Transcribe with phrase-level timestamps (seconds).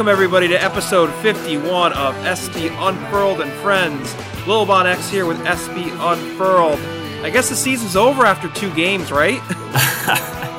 [0.00, 4.16] welcome everybody to episode 51 of SB Unfurled and Friends.
[4.46, 6.78] Lil Bon X here with SB Unfurled.
[7.22, 9.42] I guess the season's over after two games, right?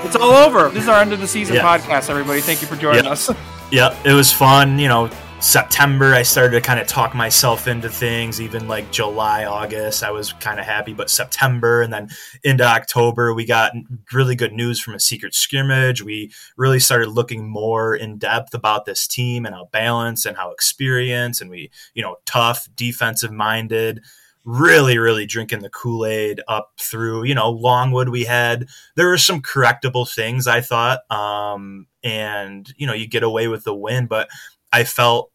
[0.05, 0.69] it's all over.
[0.69, 1.63] This is our end of the season Yeah.
[1.63, 2.39] podcast, everybody.
[2.39, 3.09] Thank you for joining Yeah.
[3.13, 3.31] us.
[3.71, 4.77] Yep, it was fun.
[4.77, 5.09] You know,
[5.41, 8.39] September, I started to kind of talk myself into things.
[8.39, 10.93] Even like July, August, I was kind of happy.
[10.93, 12.09] But September and then
[12.43, 13.73] into October, we got
[14.13, 16.03] really good news from a secret scrimmage.
[16.03, 20.51] We really started looking more in depth about this team and how balanced and how
[20.51, 24.03] experienced and we, you know, tough, defensive minded.
[24.45, 28.09] Really, really drinking the Kool Aid up through, you know, Longwood.
[28.09, 33.23] We had there were some correctable things I thought, um, and you know, you get
[33.23, 34.29] away with the win, but
[34.73, 35.30] I felt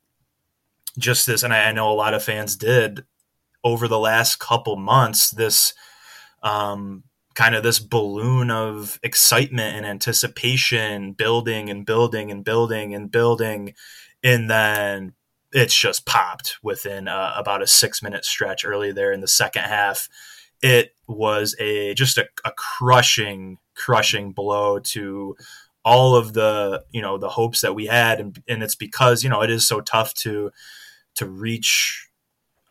[0.98, 3.04] just this, and I, know a lot of fans did
[3.62, 5.30] over the last couple months.
[5.30, 5.74] This
[6.42, 13.10] um, kind of this balloon of excitement and anticipation building and building and building and
[13.10, 13.74] building,
[14.22, 15.14] and then
[15.52, 19.62] it's just popped within uh, about a six minute stretch early there in the second
[19.62, 20.08] half.
[20.62, 25.36] It was a just a, a crushing, crushing blow to
[25.84, 29.30] all of the you know the hopes that we had, and, and it's because you
[29.30, 30.50] know it is so tough to
[31.16, 32.06] to reach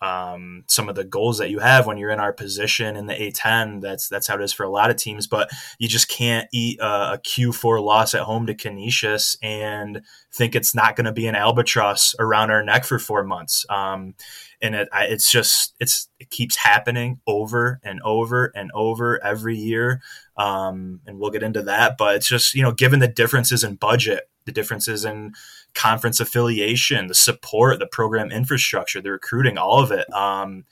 [0.02, 3.14] um, some of the goals that you have when you're in our position in the
[3.14, 3.82] A10.
[3.82, 5.26] That's that's how it is for a lot of teams.
[5.26, 10.02] But you just can't eat a, a Q4 loss at home to Canisius and
[10.34, 13.66] think it's not going to be an albatross around our neck for four months.
[13.70, 14.16] Um,
[14.62, 19.58] and it, I, it's just it's it keeps happening over and over and over every
[19.58, 20.02] year.
[20.38, 21.98] Um, and we'll get into that.
[21.98, 25.34] But it's just you know given the differences in budget, the differences in
[25.76, 30.12] conference affiliation, the support, the program infrastructure, the recruiting, all of it.
[30.14, 30.66] Um,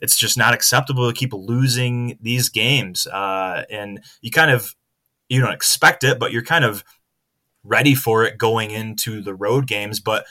[0.00, 3.06] it's just not acceptable to keep losing these games.
[3.06, 4.74] Uh, and you kind of
[5.28, 6.84] you don't expect it, but you're kind of
[7.64, 10.00] ready for it going into the road games.
[10.00, 10.26] But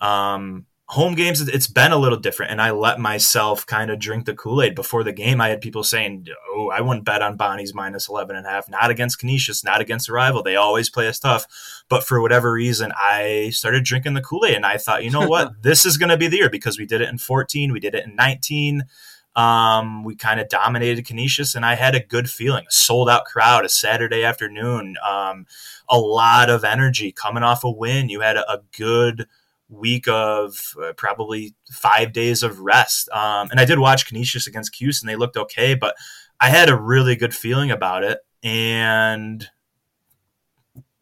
[0.00, 2.52] um, home games, it's been a little different.
[2.52, 5.40] And I let myself kind of drink the Kool Aid before the game.
[5.40, 8.68] I had people saying, "Oh, I wouldn't bet on Bonnie's minus 11 and a half.
[8.68, 10.42] Not against Canisius, not against a rival.
[10.42, 11.46] They always play us tough."
[11.88, 15.26] But for whatever reason, I started drinking the Kool Aid, and I thought, you know
[15.26, 17.80] what, this is going to be the year because we did it in 14, we
[17.80, 18.84] did it in 19.
[19.36, 22.66] Um, we kind of dominated Canisius, and I had a good feeling.
[22.68, 25.46] A sold out crowd, a Saturday afternoon, um,
[25.88, 28.08] a lot of energy coming off a win.
[28.08, 29.26] You had a, a good
[29.74, 33.08] week of uh, probably five days of rest.
[33.10, 35.94] Um, and I did watch Canisius against Cuse, and they looked okay, but
[36.40, 38.18] I had a really good feeling about it.
[38.42, 39.48] And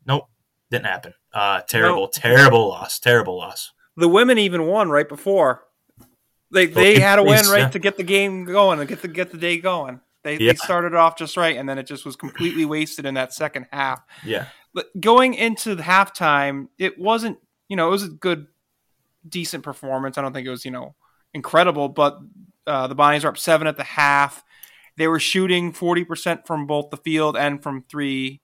[0.06, 0.28] nope,
[0.70, 1.14] didn't happen.
[1.32, 2.12] Uh, terrible, Nope.
[2.12, 2.98] terrible loss.
[2.98, 3.72] Terrible loss.
[3.96, 5.64] The women even won right before.
[6.50, 7.68] They they had a win right yeah.
[7.70, 10.00] to get the game going and get the get the day going.
[10.22, 10.52] They, Yeah.
[10.52, 13.66] they started off just right, and then it just was completely wasted in that second
[13.72, 14.02] half.
[14.24, 14.46] Yeah.
[14.74, 17.38] But going into the halftime, it wasn't,
[17.68, 18.46] you know, it was a good,
[19.28, 20.18] decent performance.
[20.18, 20.94] I don't think it was, you know,
[21.34, 22.18] incredible, but
[22.66, 24.44] uh, the Bonnies are up seven at the half.
[24.96, 28.40] They were shooting 40% from both the field and from three.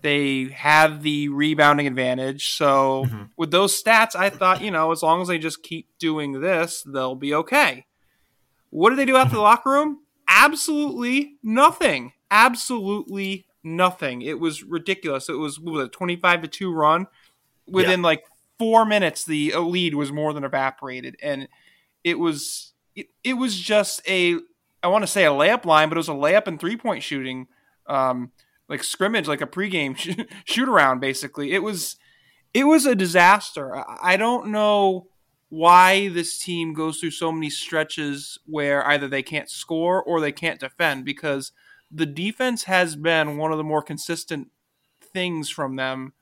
[0.00, 2.54] They have the rebounding advantage.
[2.54, 3.28] So, Mhm.
[3.36, 6.82] with those stats, I thought, you know, as long as they just keep doing this,
[6.82, 7.84] they'll be okay.
[8.70, 9.98] What did they do after the locker room?
[10.26, 12.14] Absolutely nothing.
[12.30, 14.22] Absolutely nothing.
[14.22, 15.28] It was ridiculous.
[15.28, 17.06] It was, what was it, 25 to 2 run.
[17.66, 18.24] Within like
[18.62, 21.16] four minutes, the lead was more than evaporated.
[21.20, 21.48] And
[22.04, 24.36] it was, it, it was just a,
[24.84, 27.02] I want to say a layup line, but it was a layup and three point
[27.02, 27.48] shooting,
[27.88, 28.30] um,
[28.68, 30.14] like scrimmage, like a pregame sh-
[30.44, 31.50] shoot around, basically.
[31.50, 31.96] It was,
[32.54, 33.76] it was a disaster.
[33.76, 35.08] I- I don't know
[35.48, 40.30] why this team goes through so many stretches where either they can't score or they
[40.30, 41.50] can't defend because
[41.90, 44.52] the defense has been one of the more consistent
[45.00, 46.12] things from them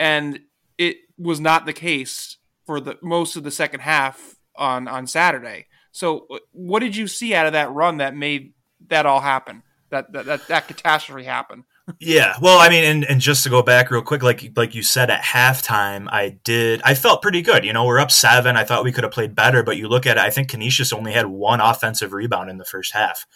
[0.00, 0.40] and
[0.76, 5.66] it was not the case for the most of the second half on on Saturday.
[5.92, 8.52] So what did you see out of that run that made
[8.88, 9.62] that all happen?
[9.90, 11.64] That that that, that catastrophe happen?
[11.98, 14.82] Yeah, well, I mean, and, and just to go back real quick, like like you
[14.84, 17.64] said at halftime, I did, I felt pretty good.
[17.64, 18.56] You know, we're up seven.
[18.56, 20.92] I thought we could have played better, but you look at it, I think Canisius
[20.92, 23.26] only had one offensive rebound in the first half,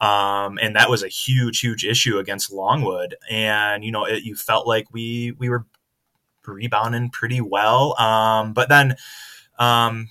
[0.00, 3.16] um, and that was a huge, huge issue against Longwood.
[3.28, 5.66] And you know, it, you felt like we we were
[6.48, 8.96] rebounding pretty well, um, but then.
[9.58, 10.08] Um,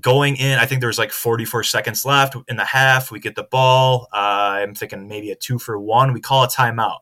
[0.00, 3.10] going in, I think there was like 44 seconds left in the half.
[3.10, 4.08] We get the ball.
[4.12, 6.12] Uh, I'm thinking maybe a two for one.
[6.12, 6.98] We call a timeout.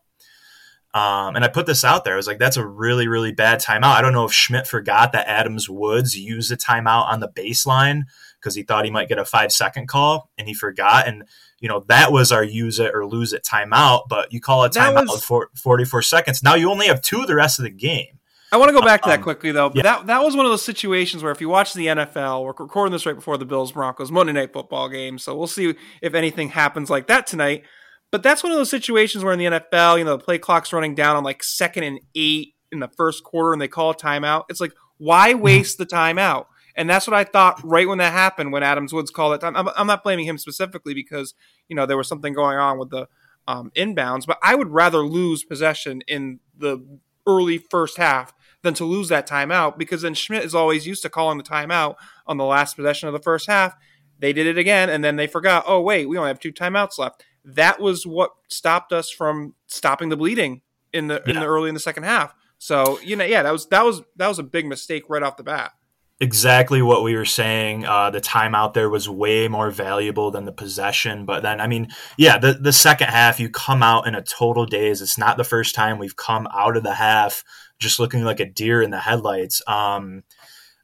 [0.94, 2.14] Um, and I put this out there.
[2.14, 3.96] I was like, that's a really, really bad timeout.
[3.96, 8.02] I don't know if Schmidt forgot that Adams Woods used a timeout on the baseline
[8.38, 11.08] because he thought he might get a five second call and he forgot.
[11.08, 11.24] And,
[11.58, 14.02] you know, that was our use it or lose it timeout.
[14.08, 16.44] But you call a timeout was- for 44 seconds.
[16.44, 18.20] Now you only have two the rest of the game.
[18.54, 19.68] I want to go back to that Um, quickly though.
[19.68, 22.54] But that that was one of those situations where if you watch the NFL, we're
[22.56, 26.14] recording this right before the Bills Broncos Monday Night Football game, so we'll see if
[26.14, 27.64] anything happens like that tonight.
[28.12, 30.72] But that's one of those situations where in the NFL, you know, the play clock's
[30.72, 33.96] running down on like second and eight in the first quarter, and they call a
[33.96, 34.44] timeout.
[34.48, 36.46] It's like why waste the timeout?
[36.76, 39.56] And that's what I thought right when that happened when Adams Woods called it time.
[39.56, 41.34] I'm, I'm not blaming him specifically because
[41.66, 43.08] you know there was something going on with the
[43.48, 48.32] um, inbounds, but I would rather lose possession in the early first half
[48.64, 51.94] than to lose that timeout because then Schmidt is always used to calling the timeout
[52.26, 53.76] on the last possession of the first half.
[54.19, 55.64] They did it again, and then they forgot.
[55.66, 57.25] Oh wait, we only have two timeouts left.
[57.44, 60.62] That was what stopped us from stopping the bleeding
[60.93, 62.34] in the in the early in the second half.
[62.58, 65.37] So you know, yeah, that was that was that was a big mistake right off
[65.37, 65.72] the bat.
[66.20, 67.84] exactly what we were saying.
[67.84, 71.26] Uh, the timeout there was way more valuable than the possession.
[71.26, 74.64] But then, I mean, yeah, the, the second half, you come out in a total
[74.66, 75.02] daze.
[75.02, 77.44] It's not the first time we've come out of the half
[77.79, 79.62] just looking like a deer in the headlights.
[79.67, 80.23] Um,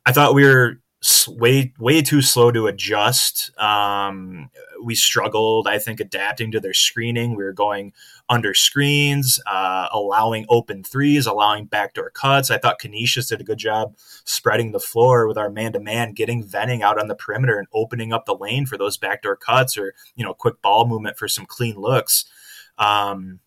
[0.06, 0.80] I thought we were
[1.28, 3.56] way way too slow to adjust.
[3.58, 4.50] Um,
[4.82, 7.34] we struggled, I think, adapting to their screening.
[7.34, 7.92] We were going
[8.28, 12.50] under screens, uh, allowing open threes, allowing backdoor cuts.
[12.50, 13.94] I thought Canisius did a good job
[14.24, 17.68] spreading the floor with our man to man, getting Venning out on the perimeter and
[17.72, 21.28] opening up the lane for those backdoor cuts or you know quick ball movement for
[21.28, 22.26] some clean looks.
[22.76, 23.40] Um,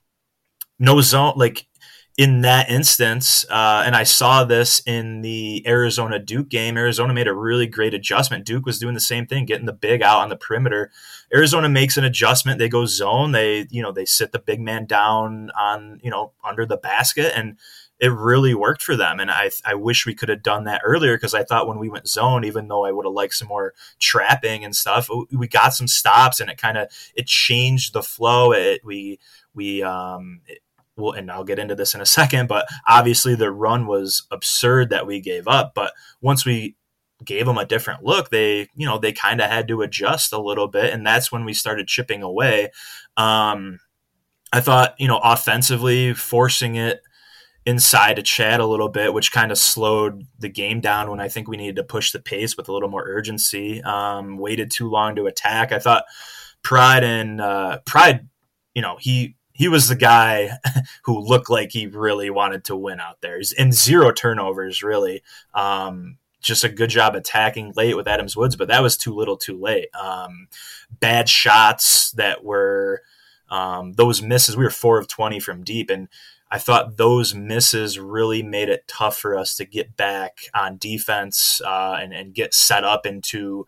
[0.80, 1.68] no zone like
[2.16, 6.78] in that instance, uh, and I saw this in the Arizona Duke game.
[6.78, 8.46] Arizona made a really great adjustment.
[8.46, 10.92] Duke was doing the same thing, getting the big out on the perimeter.
[11.34, 12.60] Arizona makes an adjustment.
[12.60, 13.32] They go zone.
[13.32, 17.34] They you know they sit the big man down on you know under the basket,
[17.36, 17.58] and
[18.00, 19.20] it really worked for them.
[19.20, 21.90] And I I wish we could have done that earlier because I thought when we
[21.90, 25.74] went zone, even though I would have liked some more trapping and stuff, we got
[25.74, 28.52] some stops, and it kind of it changed the flow.
[28.52, 29.20] It we
[29.56, 30.42] we um.
[30.46, 30.60] It,
[30.96, 34.90] well, and I'll get into this in a second, but obviously the run was absurd
[34.90, 35.74] that we gave up.
[35.74, 36.76] But once we
[37.24, 40.42] gave them a different look, they, you know, they kind of had to adjust a
[40.42, 42.72] little bit, and that's when we started chipping away.
[43.18, 43.80] Um,
[44.52, 47.02] I thought, you know, offensively forcing it
[47.66, 51.30] inside to Chad a little bit, which kind of slowed the game down when I
[51.30, 53.82] think we needed to push the pace with a little more urgency.
[53.82, 55.72] Um, waited too long to attack.
[55.72, 56.04] I thought
[56.62, 58.28] Pride and uh, Pride,
[58.76, 60.58] you know, he he was the guy
[61.04, 63.38] who looked like he really wanted to win out there.
[63.38, 65.24] He's in zero turnovers, really.
[65.54, 69.38] Um, just a good job attacking late with Adams Woods, but that was too little,
[69.38, 69.88] too late.
[69.96, 70.50] Um,
[71.00, 73.04] bad shots that were
[73.50, 74.58] um, those misses.
[74.58, 76.10] We were four of twenty from deep, and
[76.52, 81.62] I thought those misses really made it tough for us to get back on defense
[81.66, 83.66] uh, and, and get set up into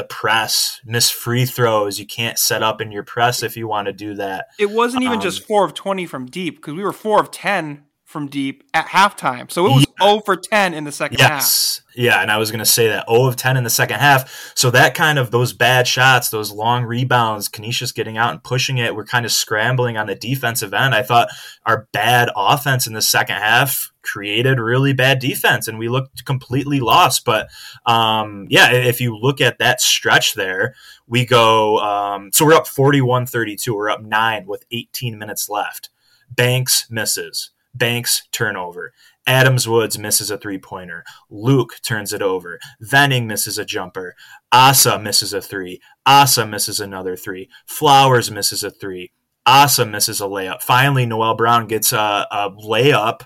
[0.00, 1.98] the press, miss free throws.
[1.98, 4.46] You can't set up in your press if you want to do that.
[4.58, 7.30] It wasn't even Um, just four of twenty from deep because we were four of
[7.30, 9.48] ten from deep at halftime.
[9.50, 11.30] So it was zero for ten in the second half.
[11.30, 11.82] Yes.
[11.94, 14.52] Yeah, and I was going to say that 0 of 10 in the second half.
[14.54, 18.78] So that kind of those bad shots, those long rebounds, Canisius getting out and pushing
[18.78, 20.94] it, we're kind of scrambling on the defensive end.
[20.94, 21.28] I thought
[21.66, 26.80] our bad offense in the second half created really bad defense and we looked completely
[26.80, 27.24] lost.
[27.24, 27.48] But
[27.86, 30.74] um, yeah, if you look at that stretch there,
[31.06, 33.68] we go um, so we're up 41-32.
[33.74, 35.90] We're up 9 with 18 minutes left.
[36.30, 37.50] Banks misses.
[37.74, 38.92] Banks turnover.
[39.26, 41.04] Adams Woods misses a three pointer.
[41.28, 42.58] Luke turns it over.
[42.80, 44.14] Venning misses a jumper.
[44.50, 45.80] Asa misses a three.
[46.04, 47.48] Asa misses another three.
[47.66, 49.12] Flowers misses a three.
[49.46, 50.62] Asa misses a layup.
[50.62, 53.22] Finally, Noel Brown gets a, a layup,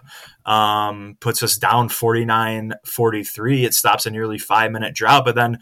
[0.47, 3.65] um, puts us down 49 43.
[3.65, 5.59] It stops a nearly five minute drought, but then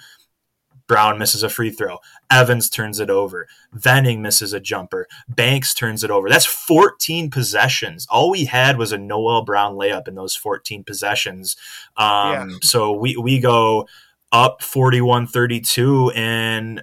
[0.92, 1.96] Brown misses a free throw.
[2.30, 3.49] Evans turns it over.
[3.72, 5.08] Venning misses a jumper.
[5.26, 6.28] Banks turns it over.
[6.28, 8.06] That's 14 possessions.
[8.11, 11.56] All we had was a Noel Brown layup in those 14 possessions.
[11.96, 12.46] Um, Yeah.
[12.61, 13.88] So we, we go
[14.32, 16.82] up 41 32 and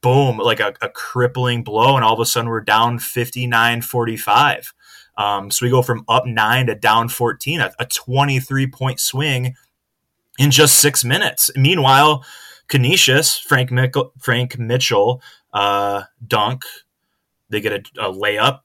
[0.00, 1.94] boom, like a, a crippling blow.
[1.94, 4.74] And all of a sudden we're down 59 45.
[5.16, 9.54] Um, so we go from up nine to down 14, a, a 23 point swing
[10.40, 11.52] in just six minutes.
[11.54, 12.24] Meanwhile,
[12.74, 13.70] Canisius, Frank,
[14.18, 16.64] Frank Mitchell, uh, dunk.
[17.48, 18.62] They get a, a layup.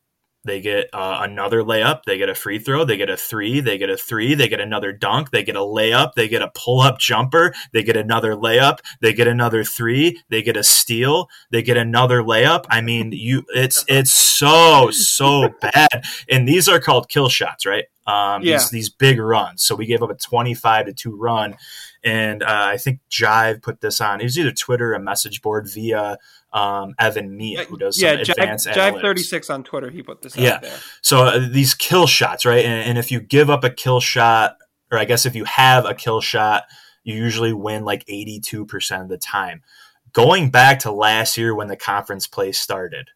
[0.50, 2.06] They get uh, another layup.
[2.08, 2.84] They get a free throw.
[2.84, 3.60] They get a three.
[3.60, 4.34] They get a three.
[4.34, 5.30] They get another dunk.
[5.30, 6.14] They get a layup.
[6.16, 7.54] They get a pull up jumper.
[7.72, 8.80] They get another layup.
[9.00, 10.20] They get another three.
[10.30, 11.30] They get a steal.
[11.52, 12.66] They get another layup.
[12.68, 16.04] I mean, you it's it's so so bad.
[16.28, 17.86] And these are called kill shots, right?
[18.08, 18.54] Um, Yeah.
[18.58, 19.62] these these big runs.
[19.62, 21.58] So we gave up a twenty five to two run,
[22.04, 24.20] and uh, I think Jive put this on.
[24.20, 26.18] It was either Twitter, a message board via
[26.52, 29.90] um, Evan Miya, who does some yeah, advanced Jive, Jive thirty six on Twitter.
[29.90, 30.56] He put this Yeah.
[30.56, 30.78] out there.
[31.02, 32.66] So uh, these kill shots, right?
[32.66, 34.58] And, and if you give up a kill shot
[34.92, 36.64] or I guess if you have a kill shot,
[37.04, 39.62] you usually win like 82% of the time.
[40.14, 43.10] Going back to last year when the conference play started,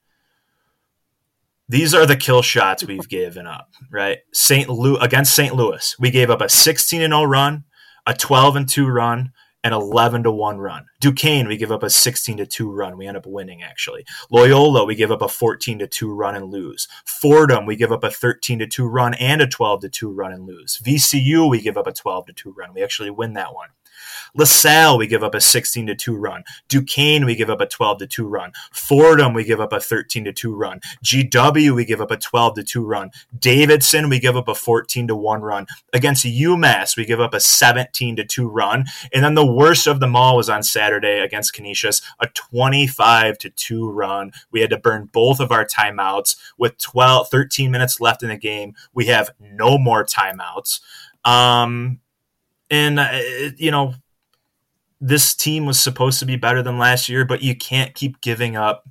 [1.68, 4.20] these are the kill shots we've given up, right?
[4.32, 4.70] St.
[4.70, 5.56] Louis against St.
[5.56, 7.64] Louis, we gave up a 16 and 0 run,
[8.06, 9.32] a 12 and 2 run,
[9.64, 10.86] an 11 to 1 run.
[11.00, 12.98] Duquesne, we give up a 16 to 2 run.
[12.98, 14.06] We end up winning actually.
[14.30, 16.88] Loyola, we give up a 14 to 2 run and lose.
[17.06, 20.34] Fordham, we give up a 13 to 2 run and a 12 to 2 run
[20.34, 20.80] and lose.
[20.84, 22.74] VCU, we give up a 12 to 2 run.
[22.74, 23.70] We actually win that one.
[24.36, 26.44] LaSalle, we give up a 16 to 2 run.
[26.68, 28.52] Duquesne, we give up a 12 to 2 run.
[28.72, 30.80] Fordham, we give up a 13 to 2 run.
[31.04, 33.12] GW, we give up a 12 to 2 run.
[33.38, 35.68] Davidson, we give up a 14 to 1 run.
[35.94, 38.86] Against UMass, we give up a 17 to 2 run.
[39.14, 43.50] And then the worst of them all was on Saturday against Canisius, a 25 to
[43.52, 44.32] 2 run.
[44.52, 48.38] We had to burn both of our timeouts with 12, 13 minutes left in the
[48.38, 48.74] game.
[48.94, 50.80] We have no more timeouts.
[51.24, 52.00] Um,
[52.70, 53.10] and uh,
[53.58, 53.94] you know
[55.06, 58.56] this team was supposed to be better than last year, but you can't keep giving
[58.56, 58.86] up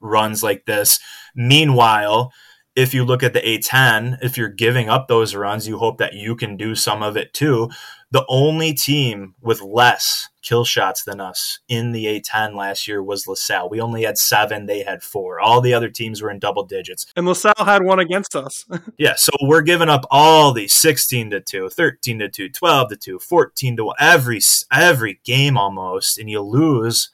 [0.00, 0.98] runs like this.
[1.36, 2.32] Meanwhile,
[2.74, 6.14] if you look at the A10, if you're giving up those runs, you hope that
[6.14, 7.70] you can do some of it too.
[8.10, 13.26] The only team with less kill shots than us in the A10 last year was
[13.26, 13.68] LaSalle.
[13.68, 15.40] We only had seven, they had four.
[15.40, 17.06] All the other teams were in double digits.
[17.16, 18.64] And LaSalle had one against us.
[18.98, 22.96] yeah, so we're giving up all these 16 to 2, 13 to 2, 12 to
[22.96, 24.40] 2, 14 to 1, every,
[24.72, 27.10] every game almost, and you lose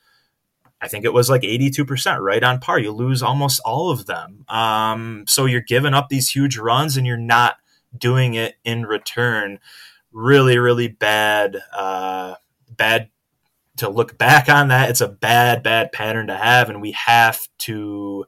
[0.85, 2.79] I think it was like 82%, right on par.
[2.79, 4.45] You lose almost all of them.
[4.49, 7.57] Um, so you're giving up these huge runs and you're not
[7.97, 9.61] doing it in return.
[10.15, 12.37] Really, really bad, uh,
[12.71, 13.11] bad
[13.79, 14.89] to look back on that.
[14.89, 18.27] It's a bad, bad pattern to have, and we have to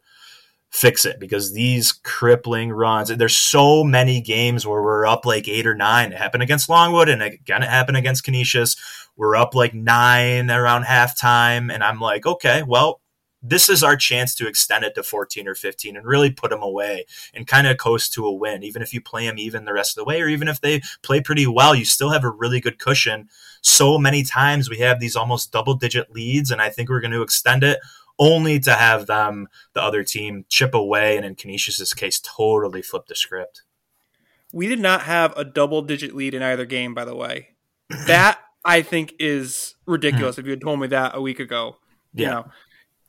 [0.70, 5.66] fix it because these crippling runs there's so many games where we're up like eight
[5.66, 8.76] or nine it happened against longwood and again it happened against canisius
[9.16, 13.00] we're up like nine around halftime and i'm like okay well
[13.48, 16.62] this is our chance to extend it to 14 or 15 and really put them
[16.62, 19.72] away and kind of coast to a win even if you play them even the
[19.72, 22.30] rest of the way or even if they play pretty well you still have a
[22.30, 23.28] really good cushion
[23.62, 27.10] so many times we have these almost double digit leads and i think we're going
[27.10, 27.78] to extend it
[28.18, 33.06] only to have them, the other team, chip away, and in Canisius's case, totally flip
[33.06, 33.62] the script.
[34.52, 37.50] We did not have a double digit lead in either game, by the way.
[38.06, 40.36] That I think is ridiculous.
[40.36, 40.40] Hmm.
[40.40, 41.76] if you had told me that a week ago,
[42.14, 42.46] you know,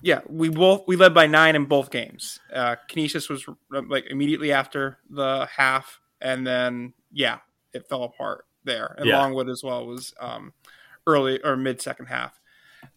[0.02, 2.40] yeah, we both we led by nine in both games.
[2.54, 7.40] Uh, Canisius was like immediately after the half, and then yeah,
[7.74, 8.96] it fell apart there.
[8.98, 9.18] And yeah.
[9.20, 10.54] Longwood as well was um,
[11.06, 12.40] early or mid second half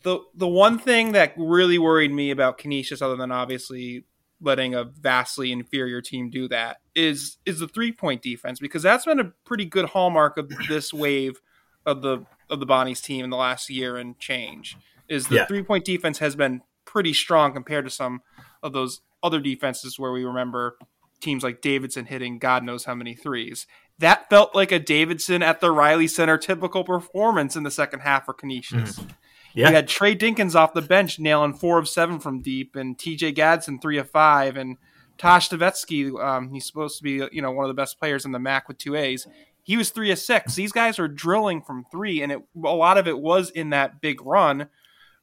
[0.03, 4.05] the the one thing that really worried me about Canisius, other than obviously
[4.41, 9.05] letting a vastly inferior team do that, is is the three point defense because that's
[9.05, 11.41] been a pretty good hallmark of this wave
[11.87, 14.77] of the of the Bonnie's team in the last year and change.
[15.09, 15.47] Is the yeah.
[15.47, 18.21] three point defense has been pretty strong compared to some
[18.63, 20.77] of those other defenses where we remember
[21.21, 23.67] teams like Davidson hitting God knows how many threes.
[23.99, 28.25] That felt like a Davidson at the Reilly Center typical performance in the second half
[28.25, 28.99] for Canisius.
[28.99, 29.11] Mm.
[29.55, 29.69] Yeah.
[29.69, 33.33] We had Tre Dinkins off the bench nailing four of seven from deep, and T.J.
[33.33, 34.77] Gadsden three of five, and
[35.19, 38.33] Tahj Staveskie, um, he's supposed to be you know one of the best players in
[38.33, 39.27] the MAAC with two A's.
[39.63, 40.55] He was three of six.
[40.55, 44.01] These guys are drilling from three, and it, a lot of it was in that
[44.01, 44.69] big run,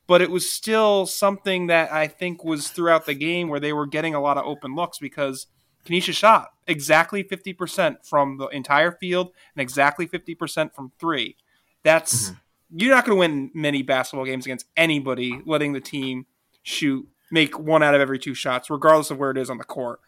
[0.07, 3.85] but it was still something that I think was throughout the game where they were
[3.85, 5.47] getting a lot of open looks because
[5.85, 11.35] Canisius shot exactly 50% from the entire field and exactly 50% from three.
[11.83, 12.37] That's mm-hmm
[12.69, 16.25] you're not going to win many basketball games against anybody letting the team
[16.63, 19.63] shoot make one out of every two shots regardless of where it is on the
[19.63, 19.99] court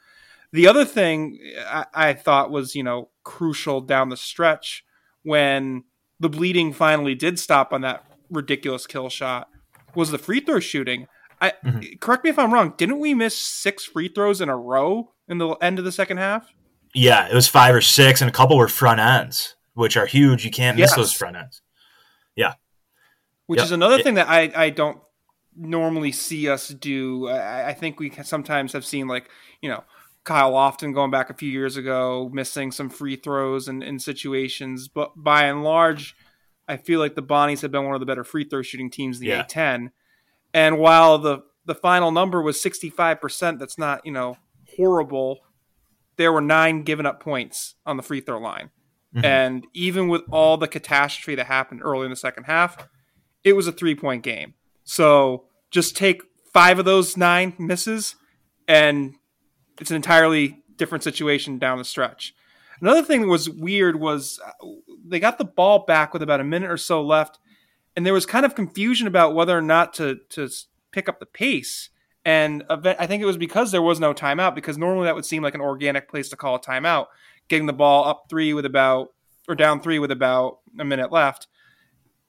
[0.51, 4.83] the other thing I, I, thought was you know crucial down the stretch
[5.23, 5.83] when
[6.19, 9.49] the bleeding finally did stop on that ridiculous kill shot
[9.99, 11.07] was the free throw shooting
[11.41, 11.97] I, mm-hmm.
[11.99, 15.37] correct me if i'm wrong didn't we miss six free throws in a row in
[15.37, 16.53] the end of the second half
[16.93, 20.43] yeah it was five or six and a couple were front ends which are huge
[20.43, 21.61] you can't miss those front ends
[22.39, 22.53] yeah.
[23.47, 23.65] Which yep.
[23.65, 24.99] is another thing that I, I don't
[25.55, 27.27] normally see us do.
[27.27, 29.29] I, I think we sometimes have seen like,
[29.61, 29.83] you know,
[30.23, 34.87] Kyle Lofton going back a few years ago, missing some free throws in, in situations.
[34.87, 36.15] But by and large,
[36.69, 39.17] I feel like the Bonnies have been one of the better free throw shooting teams
[39.17, 39.43] in the yeah.
[39.43, 39.89] A10.
[40.53, 44.37] And while the the final number was 65%, that's not, you know,
[44.75, 45.39] horrible.
[46.15, 48.71] There were nine given up points on the free throw line.
[49.15, 49.25] Mm-hmm.
[49.25, 52.87] And even with all the catastrophe that happened early in the second half,
[53.43, 54.53] it was a three point game.
[54.83, 56.21] So just take
[56.53, 58.15] five of those nine misses,
[58.67, 59.15] and
[59.79, 62.33] it's an entirely different situation down the stretch.
[62.81, 64.67] Another thing that was weird was uh,
[65.05, 67.39] they got the ball back with about a minute or so left,
[67.95, 70.49] and there was kind of confusion about whether or not to to
[70.91, 71.89] pick up the pace.
[72.25, 74.53] And I think it was because there was no timeout.
[74.53, 77.07] Because normally that would seem like an organic place to call a timeout,
[77.47, 79.13] getting the ball up three with about
[79.47, 81.47] or down three with about a minute left.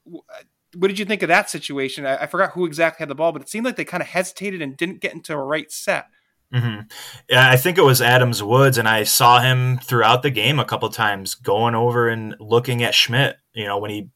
[0.04, 2.06] What did you think of that situation?
[2.06, 4.08] I, I forgot who exactly had the ball, but it seemed like they kind of
[4.08, 6.06] hesitated and didn't get into a right set.
[6.52, 7.36] Mm-hmm.
[7.36, 10.88] I think it was Adams Woods, and I saw him throughout the game a couple
[10.88, 13.36] times going over and looking at Schmidt.
[13.52, 14.08] You know, when he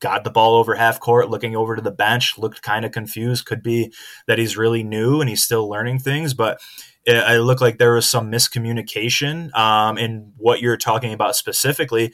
[0.00, 3.44] got the ball over half court, looking over to the bench, looked kind of confused.
[3.44, 3.92] Could be
[4.26, 6.60] that he's really new and he's still learning things, but
[7.04, 12.12] it, it looked like there was some miscommunication um, in what you're talking about specifically.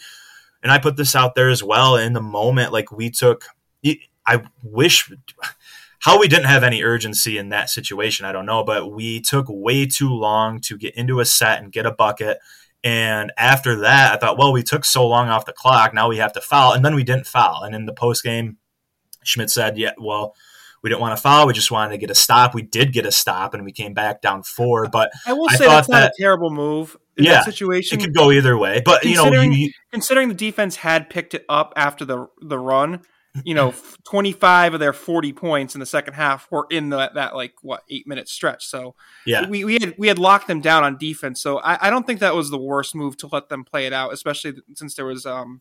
[0.63, 2.73] And I put this out there as well in the moment.
[2.73, 3.45] Like we took,
[4.27, 5.11] I wish
[6.01, 9.47] how we didn't have any urgency in that situation, I don't know, but we took
[9.49, 12.39] way too long to get into a set and get a bucket.
[12.85, 15.93] And after that, I thought, well, we took so long off the clock.
[15.93, 16.73] Now we have to foul.
[16.73, 17.63] And then we didn't foul.
[17.65, 18.59] And in the post game,
[19.25, 20.35] Schmidt said, yeah, well,
[20.83, 21.47] we didn't want to foul.
[21.47, 22.55] We just wanted to get a stop.
[22.55, 24.87] We did get a stop, and we came back down four.
[24.89, 26.97] But I will say I that's not that, a terrible move.
[27.17, 28.81] In yeah, that situation, it could go either way.
[28.85, 33.03] But you know, you, considering the defense had picked it up after the the run,
[33.45, 37.35] you know, 25 of their 40 points in the second half were in the, that
[37.35, 38.67] like what eight minute stretch.
[38.67, 38.95] So
[39.27, 41.41] yeah, we, we had we had locked them down on defense.
[41.41, 43.93] So I, I don't think that was the worst move to let them play it
[43.93, 45.61] out, especially since there was um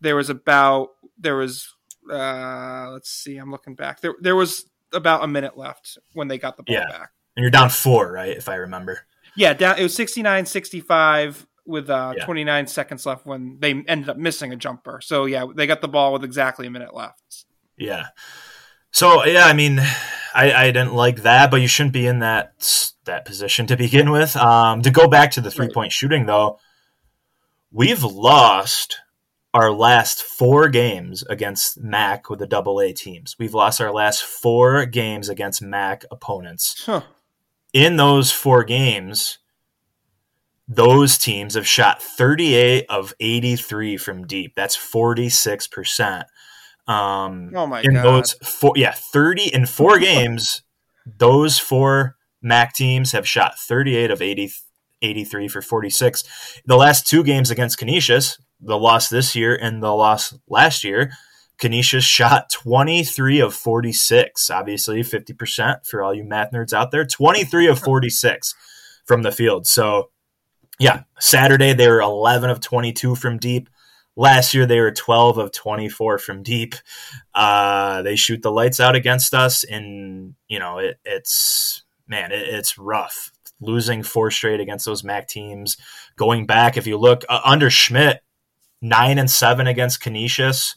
[0.00, 1.74] there was about there was
[2.10, 6.38] uh let's see I'm looking back there there was about a minute left when they
[6.38, 6.88] got the ball yeah.
[6.88, 7.10] back.
[7.36, 8.36] And you're down four, right?
[8.36, 9.00] If I remember.
[9.36, 9.78] Yeah, down.
[9.78, 12.24] It was 69 65 with uh, yeah.
[12.24, 15.00] 29 seconds left when they ended up missing a jumper.
[15.02, 17.44] So yeah, they got the ball with exactly a minute left.
[17.76, 18.08] Yeah.
[18.90, 19.80] So yeah, I mean,
[20.34, 24.10] I, I didn't like that, but you shouldn't be in that that position to begin
[24.10, 24.36] with.
[24.36, 25.92] Um, to go back to the three point right.
[25.92, 26.58] shooting though,
[27.70, 29.00] we've lost
[29.54, 33.36] our last four games against MAAC with the double A teams.
[33.38, 36.84] We've lost our last four games against MAAC opponents.
[36.86, 37.02] Huh.
[37.72, 39.38] In those four games,
[40.68, 44.54] those teams have shot 38 of 83 from deep.
[44.54, 46.24] That's 46%.
[46.86, 48.04] Um, oh my in God.
[48.04, 50.62] those four, yeah, 30 in four games,
[51.06, 54.52] those four MAAC teams have shot 38 of 80,
[55.00, 56.60] 83 for 46.
[56.66, 61.12] The last two games against Canisius, the loss this year and the loss last year,
[61.58, 64.50] Canisius shot 23 of 46.
[64.50, 67.04] Obviously, 50% for all you math nerds out there.
[67.04, 68.54] 23 of 46
[69.04, 69.66] from the field.
[69.66, 70.10] So
[70.78, 73.68] yeah, Saturday they were 11 of 22 from deep.
[74.14, 76.74] Last year they were 12 of 24 from deep.
[77.34, 82.46] Uh, they shoot the lights out against us, and you know it, it's man, it,
[82.48, 83.32] it's rough
[83.62, 85.76] losing four straight against those MAAC teams.
[86.16, 88.22] Going back, if you look uh, under Schmidt,
[88.82, 90.76] nine and seven against Canisius,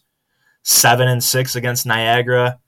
[0.64, 2.60] seven and six against Niagara,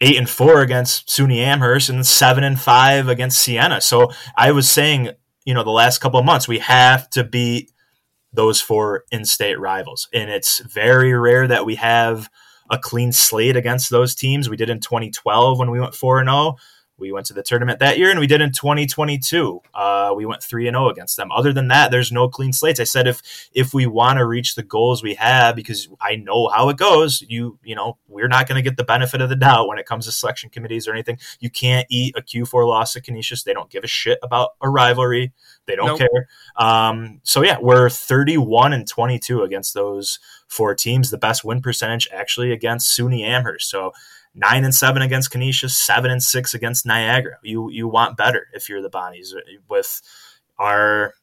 [0.00, 3.80] eight and four against SUNY Amherst, and seven and five against Siena.
[3.80, 5.10] So I was saying
[5.44, 7.70] you know the last couple of months we have to beat
[8.34, 10.08] those four in-state rivals.
[10.12, 12.28] And it's very rare that we have
[12.70, 14.50] a clean slate against those teams.
[14.50, 16.56] We did in 2012 when we went 4 and 0
[16.98, 20.42] we went to the tournament that year and we did in 2022 uh, we went
[20.42, 21.30] 3 and 0 against them.
[21.32, 22.80] Other than that there's no clean slates.
[22.80, 26.48] I said if if we want to reach the goals we have because i know
[26.48, 29.36] how it goes you you know we're not going to get the benefit of the
[29.36, 31.18] doubt when it comes to selection committees or anything.
[31.40, 33.42] You can't eat a q4 loss to canisius.
[33.42, 35.32] They don't give a shit about a rivalry.
[35.66, 35.98] They don't nope.
[35.98, 36.28] care.
[36.56, 41.10] Um, so yeah we're 31 and 22 against those four teams.
[41.10, 43.68] The best win percentage actually against suny amherst.
[43.68, 43.92] So
[44.34, 47.38] nine and seven against Canisius, seven and six against Niagara.
[47.42, 49.32] You you want better if you're the Bonnies
[49.68, 50.02] with
[50.58, 51.14] our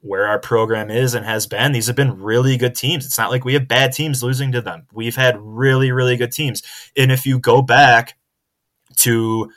[0.00, 1.72] where our program is and has been.
[1.72, 3.04] These have been really good teams.
[3.04, 4.86] It's not like we have bad teams losing to them.
[4.92, 6.62] We've had really really good teams.
[6.96, 8.16] And if you go back
[8.96, 9.50] to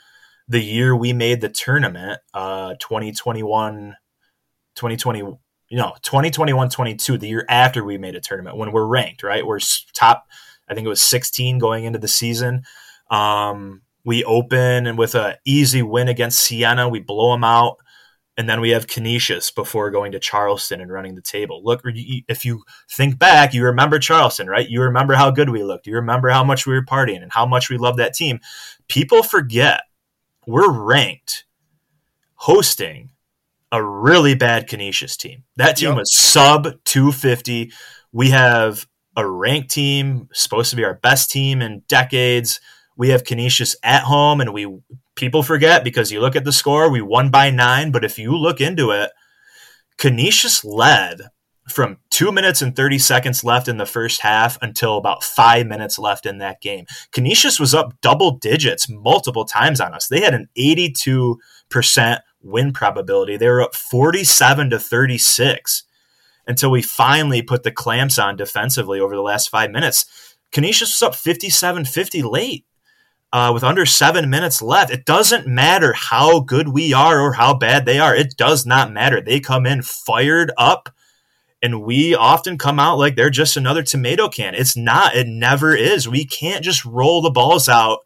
[0.48, 3.96] the year we made the tournament, uh 2021
[4.74, 5.18] 2020
[5.72, 9.46] you know 2021 22 the year after we made a tournament when we're ranked right
[9.46, 9.58] we're
[9.94, 10.26] top
[10.68, 12.62] i think it was 16 going into the season
[13.12, 17.76] um, we open and with an easy win against Siena, we blow them out,
[18.36, 21.62] and then we have Canisius before going to Charleston and running the table.
[21.62, 24.68] Look, if you think back, you remember Charleston, right?
[24.68, 25.86] You remember how good we looked.
[25.86, 28.40] You remember how much we were partying and how much we loved that team.
[28.88, 29.82] People forget
[30.46, 31.44] we're ranked
[32.34, 33.10] hosting
[33.70, 35.44] a really bad Canisius team.
[35.56, 35.98] That team yep.
[35.98, 37.72] was sub 250.
[38.10, 42.60] We have a ranked team, supposed to be our best team in decades
[42.96, 44.78] we have Canisius at home, and we
[45.14, 47.90] people forget because you look at the score, we won by nine.
[47.90, 49.10] But if you look into it,
[49.98, 51.20] Canisius led
[51.68, 55.98] from two minutes and 30 seconds left in the first half until about five minutes
[55.98, 56.86] left in that game.
[57.12, 60.08] Canisius was up double digits multiple times on us.
[60.08, 61.38] They had an 82%
[62.42, 63.36] win probability.
[63.36, 65.84] They were up 47 to 36
[66.46, 70.36] until we finally put the clamps on defensively over the last five minutes.
[70.50, 72.66] Canisius was up 57 50 late.
[73.32, 77.54] Uh, with under seven minutes left, it doesn't matter how good we are or how
[77.54, 78.14] bad they are.
[78.14, 79.22] It does not matter.
[79.22, 80.90] They come in fired up
[81.62, 84.54] and we often come out like they're just another tomato can.
[84.54, 85.14] It's not.
[85.14, 86.08] It never is.
[86.08, 88.00] We can't just roll the balls out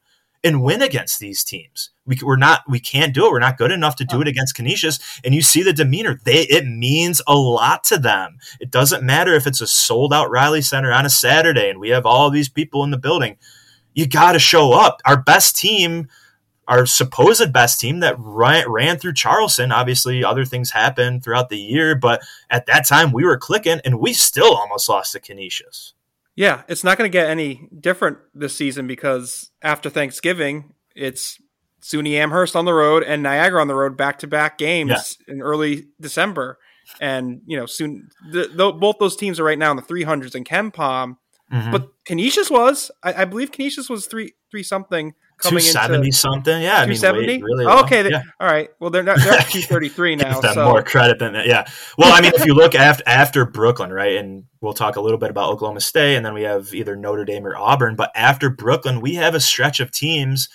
[0.44, 1.90] and win against these teams.
[2.04, 2.60] We, we're not.
[2.68, 3.32] We can't do it.
[3.32, 5.00] We're not good enough to do it against Canisius.
[5.24, 6.20] And you see the demeanor.
[6.24, 8.36] They it means a lot to them.
[8.60, 11.88] It doesn't matter if it's a sold out Reilly Center on a Saturday and we
[11.88, 13.38] have all these people in the building.
[13.96, 15.00] You got to show up.
[15.04, 16.08] Our best team
[16.68, 19.70] our supposed best team that ran, ran through Charleston.
[19.70, 24.00] Obviously, other things happened throughout the year, but at that time we were clicking, and
[24.00, 25.92] we still almost lost to Canisius.
[26.34, 31.40] Yeah, it's not going to get any different this season because after Thanksgiving, it's
[31.80, 35.34] SUNY Amherst on the road and Niagara on the road back to back games yeah.
[35.34, 36.58] in early December.
[37.00, 40.34] And, you know, soon the, the, both those teams are right now in the 300s
[40.34, 41.16] and KenPom.
[41.52, 41.70] Mm-hmm.
[41.70, 46.62] But Canisius was, I, I, believe Canisius was three, three something coming 270 into something.
[46.62, 47.42] Yeah, I mean, 270.
[47.42, 48.22] Really oh, okay, yeah.
[48.40, 48.68] all right.
[48.80, 49.18] Well, they're not.
[49.18, 50.40] They're 233 now.
[50.40, 50.64] Give so.
[50.64, 51.46] more credit than that.
[51.46, 51.66] Yeah.
[51.98, 55.18] Well, I mean, if you look after after Brooklyn, right, and we'll talk a little
[55.18, 57.96] bit about Oklahoma State, and then we have either Notre Dame or Auburn.
[57.96, 60.48] But after Brooklyn, we have a stretch of teams.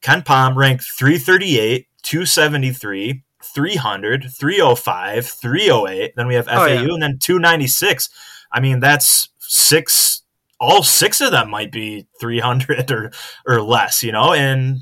[0.00, 3.22] KenPom ranked 338, 273.
[3.54, 6.16] 300, 305, 308.
[6.16, 6.80] Then we have FAU oh, yeah.
[6.80, 8.08] and then 296.
[8.50, 10.22] I mean, that's six
[10.60, 13.12] all six of them might be 300 or
[13.46, 14.78] or less, you know, and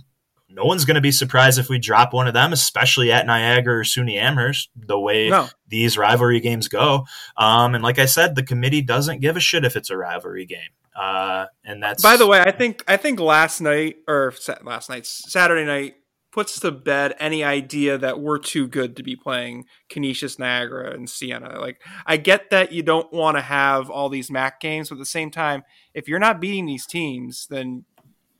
[0.54, 3.78] no one's going to be surprised if we drop one of them, especially at Niagara
[3.78, 5.48] or SUNY Amherst, the way no.
[5.68, 7.06] these rivalry games go.
[7.36, 10.44] Um, and like I said, the committee doesn't give a shit if it's a rivalry
[10.44, 10.60] game.
[10.94, 15.06] Uh, and that's by the way, I think I think last night or last night,
[15.06, 15.94] Saturday night,
[16.32, 21.08] puts to bed any idea that we're too good to be playing Canisius, Niagara, and
[21.08, 21.60] Siena.
[21.60, 24.98] Like, I get that you don't want to have all these MAAC games, but at
[24.98, 27.84] the same time, if you're not beating these teams, then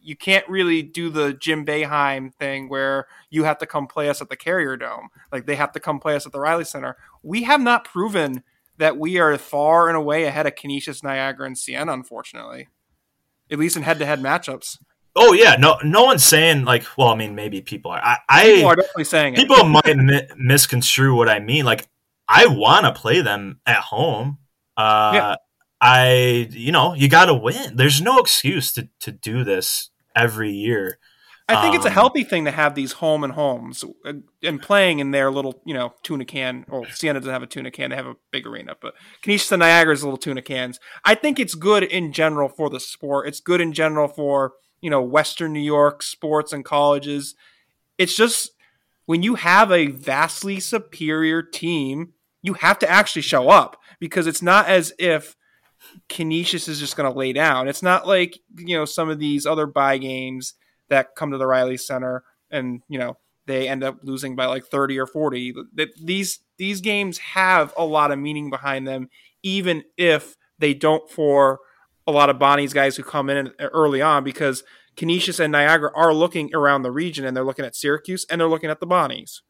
[0.00, 4.20] you can't really do the Jim Boeheim thing where you have to come play us
[4.20, 5.10] at the Carrier Dome.
[5.30, 6.96] Like, they have to come play us at the Reilly Center.
[7.22, 8.42] We have not proven
[8.78, 12.68] that we are far and away ahead of Canisius, Niagara, and Siena, unfortunately.
[13.50, 14.78] At least in head-to-head matchups.
[15.14, 16.84] Oh yeah, no, no one's saying like.
[16.96, 18.00] Well, I mean, maybe people are.
[18.02, 21.64] I, I people are definitely saying people might mi- misconstrue what I mean.
[21.64, 21.86] Like,
[22.28, 24.38] I want to play them at home.
[24.76, 25.34] Uh, yeah.
[25.80, 27.76] I, you know, you got to win.
[27.76, 30.98] There's no excuse to to do this every year.
[31.48, 33.84] I think um, it's a um, healthy thing to have these home and homes
[34.42, 36.64] and playing in their little, you know, tuna can.
[36.70, 38.76] Or Siena doesn't have a tuna can; they have a big arena.
[38.80, 40.78] But Canisius and Niagara's little tuna cans.
[41.04, 43.28] I think it's good in general for the sport.
[43.28, 47.34] It's good in general for you know Western New York sports and colleges.
[47.96, 48.50] It's just
[49.06, 54.42] when you have a vastly superior team, you have to actually show up because it's
[54.42, 55.36] not as if
[56.08, 57.68] Canisius is just going to lay down.
[57.68, 60.54] It's not like you know some of these other buy games
[60.88, 63.16] that come to the Reilly Center and you know
[63.46, 67.84] they end up losing by like 30 or 40 that these these games have a
[67.84, 69.08] lot of meaning behind them
[69.42, 71.58] even if they don't for
[72.06, 74.64] a lot of Bonnie's guys who come in uh, early on because
[74.96, 78.48] Canisius and Niagara are looking around the region and they're looking at Syracuse and they're
[78.48, 79.42] looking at the Bonnies.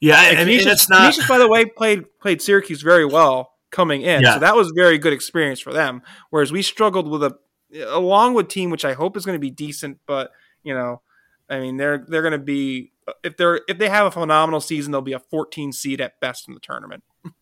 [0.00, 1.00] Yeah, and I mean, it's not.
[1.00, 4.34] Canisius, by the way, played played Syracuse very well coming in, yeah.
[4.34, 6.02] so that was a very good experience for them.
[6.30, 7.38] Whereas we struggled with a
[7.74, 10.30] a Longwood team, which I hope is going to be decent, but
[10.62, 11.00] you know,
[11.48, 14.92] I mean, they're they're going to be if they're if they have a phenomenal season,
[14.92, 17.04] they'll be a 14 seed at best in the tournament.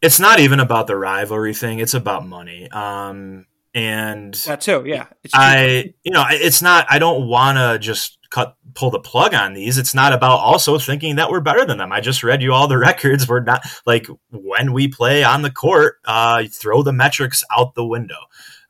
[0.00, 2.70] it's not even about the rivalry thing; it's about money.
[2.70, 5.06] Um, and that too, yeah.
[5.34, 6.86] I, you know, it's not.
[6.90, 9.78] I don't want to just cut pull the plug on these.
[9.78, 11.92] It's not about also thinking that we're better than them.
[11.92, 13.28] I just read you all the records.
[13.28, 17.86] We're not like when we play on the court, uh, throw the metrics out the
[17.86, 18.18] window.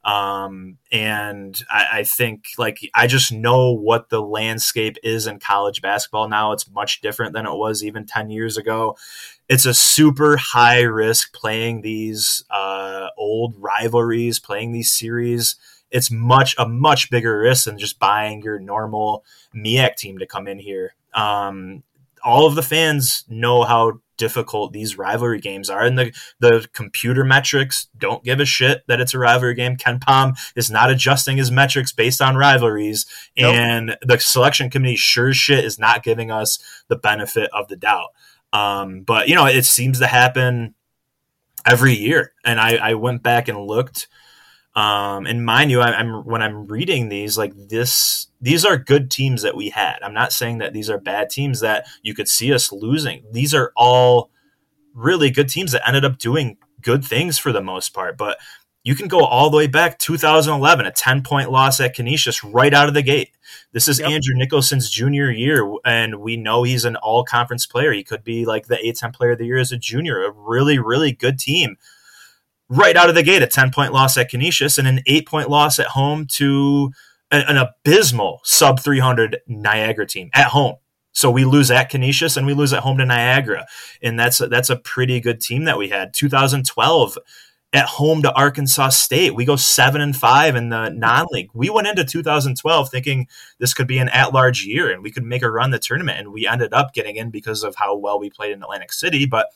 [0.04, 5.82] Um, and I, I, think like I just know what the landscape is in college
[5.82, 6.52] basketball now.
[6.52, 8.96] It's much different than it was even 10 years ago
[9.48, 15.56] it's a super high risk playing these uh, old rivalries, playing these series.
[15.90, 20.46] It's much a much bigger risk than just buying your normal MEAC team to come
[20.46, 20.94] in here.
[21.14, 21.82] Um,
[22.22, 27.24] all of the fans know how difficult these rivalry games are, and the the computer
[27.24, 29.76] metrics don't give a shit that it's a rivalry game.
[29.76, 33.06] KenPom is not adjusting his metrics based on rivalries,
[33.38, 33.54] nope.
[33.54, 36.58] and the selection committee sure shit is not giving us
[36.88, 38.10] the benefit of the doubt.
[38.52, 40.74] Um, but you know, it seems to happen
[41.66, 42.32] every year.
[42.44, 44.08] And I, I went back and looked.
[44.74, 49.10] Um, and mind you, I, I'm when I'm reading these, like this, these are good
[49.10, 49.98] teams that we had.
[50.02, 53.24] I'm not saying that these are bad teams that you could see us losing.
[53.32, 54.30] These are all
[54.94, 58.16] really good teams that ended up doing good things for the most part.
[58.16, 58.38] But
[58.84, 62.72] you can go all the way back 2011, a 10 point loss at Canisius right
[62.72, 63.32] out of the gate.
[63.72, 64.10] This is yep.
[64.10, 67.92] Andrew Nicholson's junior year, and we know he's an all conference player.
[67.92, 70.78] He could be like the A10 player of the year as a junior, a really,
[70.78, 71.76] really good team.
[72.70, 75.50] Right out of the gate, a 10 point loss at Canisius and an eight point
[75.50, 76.92] loss at home to
[77.30, 80.76] an, an abysmal sub 300 Niagara team at home.
[81.12, 83.66] So we lose at Canisius and we lose at home to Niagara,
[84.02, 86.14] and that's a, that's a pretty good team that we had.
[86.14, 87.18] 2012
[87.72, 89.34] at home to Arkansas State.
[89.34, 91.50] We go seven and five in the non-league.
[91.52, 93.28] We went into 2012 thinking
[93.58, 96.32] this could be an at-large year and we could make a run the tournament, and
[96.32, 99.26] we ended up getting in because of how well we played in Atlantic City.
[99.26, 99.48] But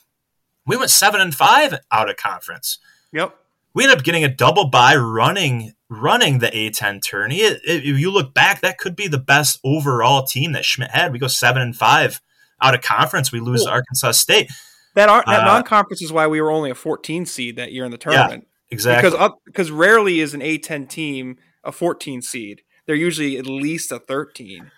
[0.65, 2.77] we went seven and five out of conference.
[3.11, 3.35] Yep.
[3.73, 7.37] We ended up getting a double by running running the A10 tourney.
[7.37, 10.91] It, it, if you look back, that could be the best overall team that Schmidt
[10.91, 11.11] had.
[11.11, 12.21] We go seven and five
[12.61, 13.31] out of conference.
[13.31, 13.69] We lose cool.
[13.69, 14.51] Arkansas State.
[14.95, 17.85] That are, that uh, non-conference is why we were only a 14 seed that year
[17.85, 18.43] in the tournament.
[18.45, 19.09] Yeah, exactly.
[19.09, 22.61] Because up, because rarely is an A10 team a 14 seed.
[22.85, 24.71] They're usually at least a 13.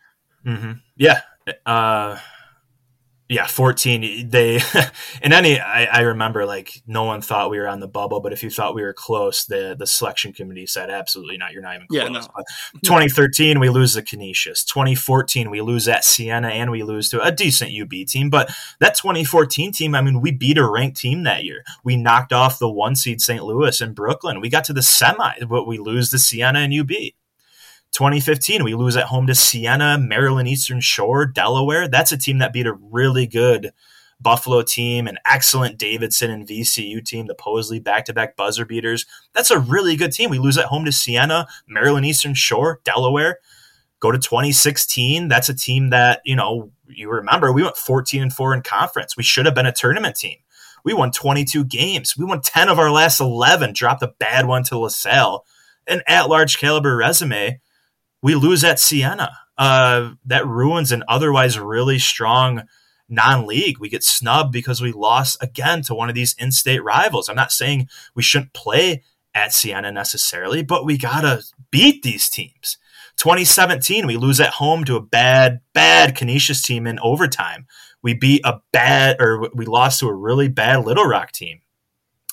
[0.46, 0.72] Mm-hmm.
[0.96, 1.22] Yeah.
[1.66, 2.18] Uh,
[3.28, 4.30] yeah, 14.
[4.30, 4.56] They,
[5.22, 8.34] in any, I, I, remember like no one thought we were on the bubble, but
[8.34, 11.52] if you thought we were close, the, the selection committee said, absolutely not.
[11.52, 12.04] You're not even close.
[12.04, 12.22] Yeah, no.
[12.84, 14.64] 2013, we lose the Canisius.
[14.66, 18.30] 2014, we lose at Siena and we lose to a decent UB team.
[18.30, 21.64] But that 2014 team, I mean, we beat a ranked team that year.
[21.84, 23.44] We knocked off the one seed St.
[23.44, 24.40] Louis and Brooklyn.
[24.40, 26.92] We got to the semi, but we lose to Siena and UB.
[27.96, 31.88] 2015, we lose at home to Siena, Maryland Eastern Shore, Delaware.
[31.88, 33.72] That's a team that beat a really good
[34.20, 39.06] Buffalo team, an excellent Davidson and VCU team, the Posley back to back buzzer beaters.
[39.34, 40.30] That's a really good team.
[40.30, 43.40] We lose at home to Siena, Maryland Eastern Shore, Delaware.
[44.02, 45.30] Go to 2016.
[45.30, 49.16] That's a team that, you know, you remember we went 14 and 4 in conference.
[49.16, 50.38] We should have been a tournament team.
[50.84, 52.18] We won 22 games.
[52.18, 55.46] We won 10 of our last 11, dropped a bad one to LaSalle.
[55.88, 57.62] An at large caliber resume
[58.26, 59.38] we lose at Siena.
[59.56, 62.64] Uh, that ruins an otherwise really strong
[63.08, 63.78] non-league.
[63.78, 67.30] We get snubbed because we lost again to one of these in-state rivals.
[67.30, 69.04] I'm not saying we shouldn't play
[69.36, 72.80] at Siena necessarily, but we gotta beat these teams.
[73.18, 77.68] 2017, we lose at home to a bad, bad Canisius team in overtime.
[78.02, 81.60] We beat a bad, or we lost to a really bad Little Rock team.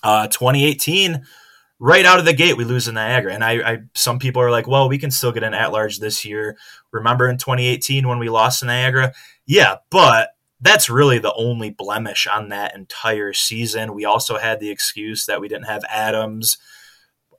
[0.03, 1.23] Uh, 2018,
[1.83, 3.35] right out of the gate we lose in Niagara.
[3.35, 5.99] And I, I, some people are like, well, we can still get an at large
[5.99, 6.57] this year.
[6.93, 9.13] Remember in 2018 when we lost to Niagara?
[9.47, 10.29] Yeah, but
[10.61, 13.95] that's really the only blemish on that entire season.
[13.95, 16.57] We also had the excuse that we didn't have Adams.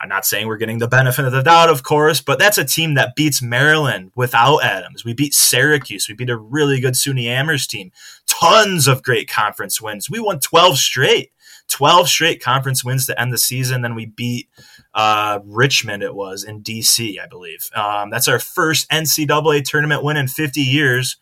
[0.02, 2.66] I'm not saying we're getting the benefit of the doubt, of course, but that's a
[2.66, 5.06] team that beats Maryland without Adams.
[5.06, 6.10] We beat Syracuse.
[6.10, 7.94] We beat a really good SUNY Amherst team.
[8.28, 10.10] Tons of great conference wins.
[10.10, 11.32] We won 12 straight.
[11.74, 13.82] 12 straight conference wins to end the season.
[13.82, 14.48] Then we beat
[14.94, 17.68] uh, Richmond, it was in DC, I believe.
[17.76, 21.18] Um, that's our first NCAA tournament win in 50 years.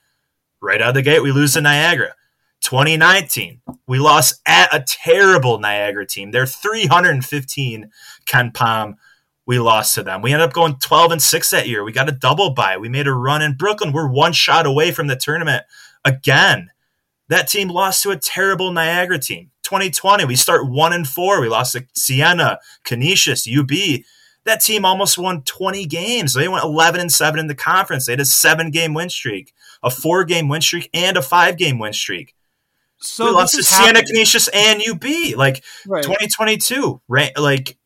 [0.60, 2.16] Right out of the gate, we lose to Niagara.
[2.60, 6.32] 2019, we lost at a terrible Niagara team.
[6.32, 7.90] They're 315
[8.28, 8.96] KenPom.
[9.46, 10.22] We lost to them.
[10.22, 11.84] We ended up going 12 and 6 that year.
[11.84, 12.78] We got a double bye.
[12.78, 13.94] We made a run in Brooklyn.
[13.94, 15.64] We're one shot away from the tournament
[16.04, 16.72] again.
[17.32, 19.52] That team lost to a terrible Niagara team.
[19.63, 21.39] 2020, we start one and four.
[21.39, 23.72] We lost to Siena, Canisius, UB.
[24.44, 26.34] That team almost won 20 games.
[26.34, 28.06] They went 11 and seven in the conference.
[28.06, 31.58] They had a seven game win streak, a four game win streak, and a five
[31.58, 32.36] game win streak.
[32.98, 35.38] So we lost to Siena, Canisius, and UB.
[35.38, 36.04] Like right.
[36.04, 37.32] 2022, right?
[37.39, 37.78] Like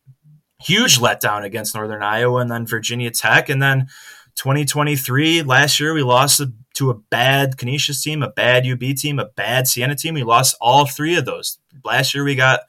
[0.60, 3.86] huge letdown against Northern Iowa and then Virginia Tech, and then
[4.34, 6.42] 2023 last year we lost
[6.76, 10.14] to a bad Canisius team, a bad UB team, a bad Siena team.
[10.14, 11.58] We lost all three of those.
[11.84, 12.60] Last year we got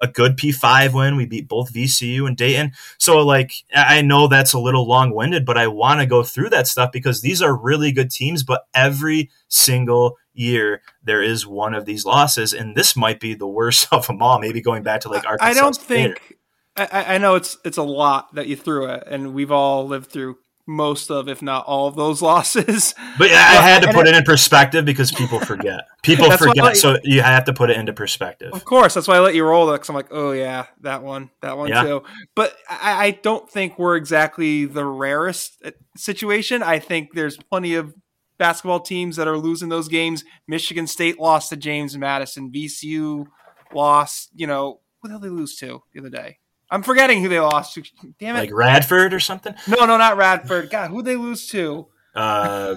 [0.00, 1.16] a good P5 win.
[1.16, 2.72] We beat both VCU and Dayton.
[2.98, 6.50] So, like, I know that's a little long winded, but I want to go through
[6.50, 8.42] that stuff because these are really good teams.
[8.42, 13.46] But every single year there is one of these losses, and this might be the
[13.46, 14.38] worst of them all.
[14.38, 15.50] Maybe going back to like Arkansas.
[15.50, 16.36] I don't think.
[16.76, 20.10] I, I know it's it's a lot that you threw at, and we've all lived
[20.10, 20.38] through
[20.70, 22.94] most of, if not all of those losses.
[23.18, 25.80] But yeah, I had to put it, it, in perspective because people forget.
[26.02, 28.52] People forget, so you have to put it into perspective.
[28.52, 31.02] Of course, that's why I let you roll that because I'm like, oh yeah, that
[31.02, 31.82] one, that one yeah.
[31.82, 32.02] too.
[32.34, 36.62] But I, I don't think we're exactly the rarest uh, situation.
[36.62, 37.94] I think there's plenty of
[38.38, 40.24] basketball teams that are losing those games.
[40.48, 42.50] Michigan State lost to James Madison.
[42.50, 43.26] VCU
[43.72, 46.38] lost, you know, who the hell they lose to the other day?
[46.70, 47.82] I'm forgetting who they lost to.
[48.18, 48.40] Damn it!
[48.40, 49.54] Like Radford or something.
[49.66, 50.70] no, no, not Radford.
[50.70, 51.88] God, who they lose to?
[52.14, 52.76] Uh,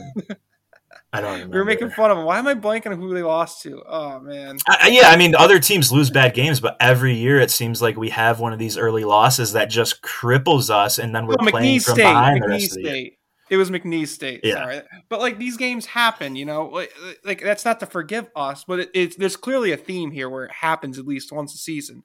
[1.12, 1.48] I don't remember.
[1.54, 2.26] We were making fun of them.
[2.26, 3.84] Why am I blanking on who they lost to?
[3.88, 4.58] Oh man.
[4.68, 7.98] I, yeah, I mean, other teams lose bad games, but every year it seems like
[7.98, 11.46] we have one of these early losses that just cripples us, and then we're Oh,
[11.52, 12.04] playing McNeese from State.
[12.04, 12.90] behind the McNeese rest of the year.
[12.92, 13.18] State.
[13.50, 14.40] It was McNeese State.
[14.44, 14.56] Yeah.
[14.56, 14.82] Sorry.
[15.10, 16.68] But like these games happen, you know.
[16.68, 16.92] Like,
[17.24, 20.46] like that's not to forgive us, but it, it's there's clearly a theme here where
[20.46, 22.04] it happens at least once a season.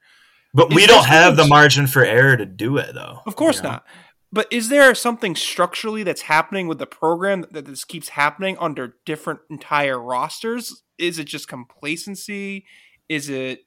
[0.54, 3.20] But we don't have the margin for error to do it, though.
[3.26, 3.68] Of course you know?
[3.70, 3.84] not.
[4.30, 8.96] But is there something structurally that's happening with the program that this keeps happening under
[9.06, 10.82] different entire rosters?
[10.98, 12.66] Is it just complacency?
[13.08, 13.60] Is it?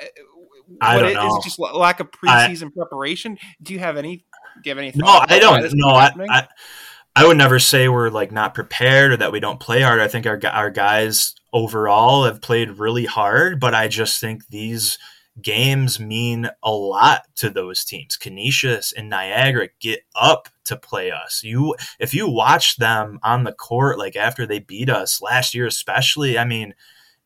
[0.00, 0.06] uh,
[0.80, 1.28] I don't it- know.
[1.28, 3.38] Is it just la- lack of I- preseason preparation?
[3.62, 4.24] Do you have any?
[4.62, 4.92] Do you have any?
[4.94, 5.68] No, I don't.
[5.74, 6.10] No, I.
[6.28, 6.48] I,
[7.14, 10.00] I would never say we're like not prepared or that we don't play hard.
[10.00, 14.98] I think our our guys overall have played really hard, but I just think these
[15.40, 18.16] games mean a lot to those teams.
[18.16, 21.42] Canisius and Niagara get up to play us.
[21.42, 25.66] You, if you watch them on the court, like after they beat us last year,
[25.66, 26.74] especially, I mean,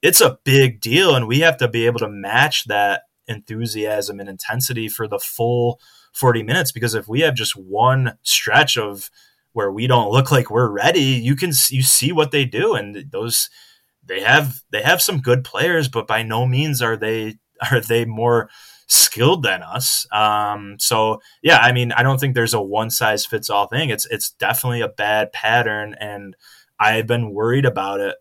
[0.02, 4.28] it's a big deal, and we have to be able to match that enthusiasm and
[4.28, 5.80] intensity for the full
[6.12, 9.10] 40 minutes because if we have just one stretch of
[9.52, 13.10] where we don't look like we're ready you can you see what they do and
[13.10, 13.50] those
[14.04, 17.34] they have they have some good players but by no means are they
[17.70, 18.48] are they more
[18.88, 23.26] skilled than us um so yeah i mean i don't think there's a one size
[23.26, 26.36] fits all thing it's it's definitely a bad pattern and
[26.78, 28.16] i've been worried about it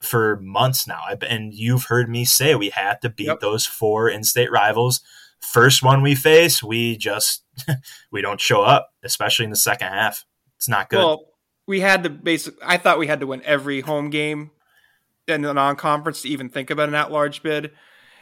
[0.00, 3.40] for months now I've, and you've heard me say we have to beat Yep.
[3.40, 5.00] those four in-state rivals
[5.42, 7.44] first one we face, we just
[8.12, 10.24] we don't show up, especially in the second half.
[10.56, 10.98] It's not good.
[10.98, 11.26] Well,
[11.66, 12.54] we had to basic.
[12.64, 14.52] I thought we had to win every home game
[15.28, 17.72] in the non-conference to even think about an at-large bid.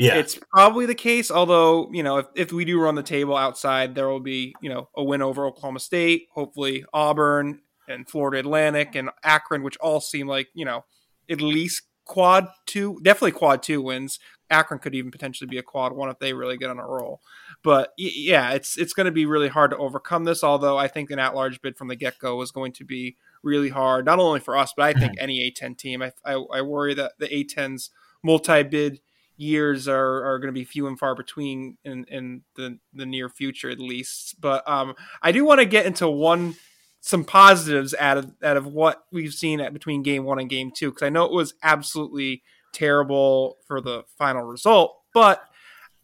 [0.01, 3.37] Yeah, It's probably the case, although you know if, if we do run the table
[3.37, 8.39] outside, there will be you know a win over Oklahoma State, hopefully Auburn and Florida
[8.39, 10.85] Atlantic and Akron, which all seem like you know
[11.29, 14.19] at least quad two, definitely quad two wins.
[14.51, 17.21] Akron could even potentially be a quad one if they really get on a roll.
[17.63, 20.43] But yeah, it's it's going to be really hard to overcome this.
[20.43, 24.07] Although I think an at-large bid from the get-go was going to be really hard,
[24.07, 26.03] not only for us, but I think any A10 team.
[26.03, 27.91] I, I, I worry that the A10's
[28.25, 29.01] multi-bid
[29.41, 33.29] years are, are going to be few and far between in, in the, the near
[33.29, 34.37] future, at least.
[34.41, 36.57] But um, I do want to get into one
[37.03, 40.71] some positives out of out of what we've seen at between game one and game
[40.71, 42.43] two because I know it was absolutely
[42.75, 45.43] terrible for the final result, but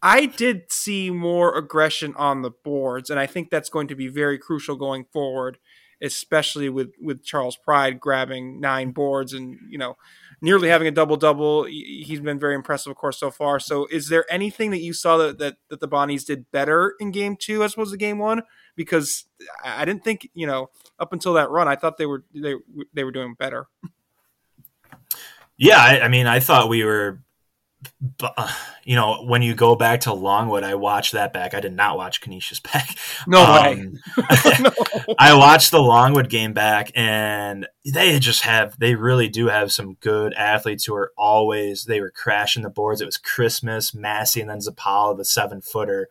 [0.01, 4.07] I did see more aggression on the boards, and I think that's going to be
[4.07, 5.59] very crucial going forward,
[6.01, 9.97] especially with with Charles Pride grabbing nine boards and you know
[10.41, 11.63] nearly having a double double.
[11.65, 13.59] He's been very impressive, of course, so far.
[13.59, 17.11] So, is there anything that you saw that that, that the Bonnies did better in
[17.11, 18.43] game two as opposed to game one?
[18.75, 19.25] Because
[19.63, 22.55] I didn't think you know up until that run, I thought they were they
[22.93, 23.67] they were doing better.
[25.57, 25.77] yeah.
[25.77, 27.21] I, I mean, I thought we were.
[28.01, 28.51] Bu- uh,
[28.83, 31.53] You know, when you go back to Longwood, I watched that back.
[31.53, 32.95] I did not watch Canisius back.
[33.27, 33.73] No way.
[33.73, 33.99] Um,
[34.61, 34.71] no.
[35.19, 39.95] I watched the Longwood game back, and they just have they really do have some
[39.95, 43.01] good athletes who are always they were crashing the boards.
[43.01, 46.09] It was Christmas, Massey, and then Zapala, the seven footer.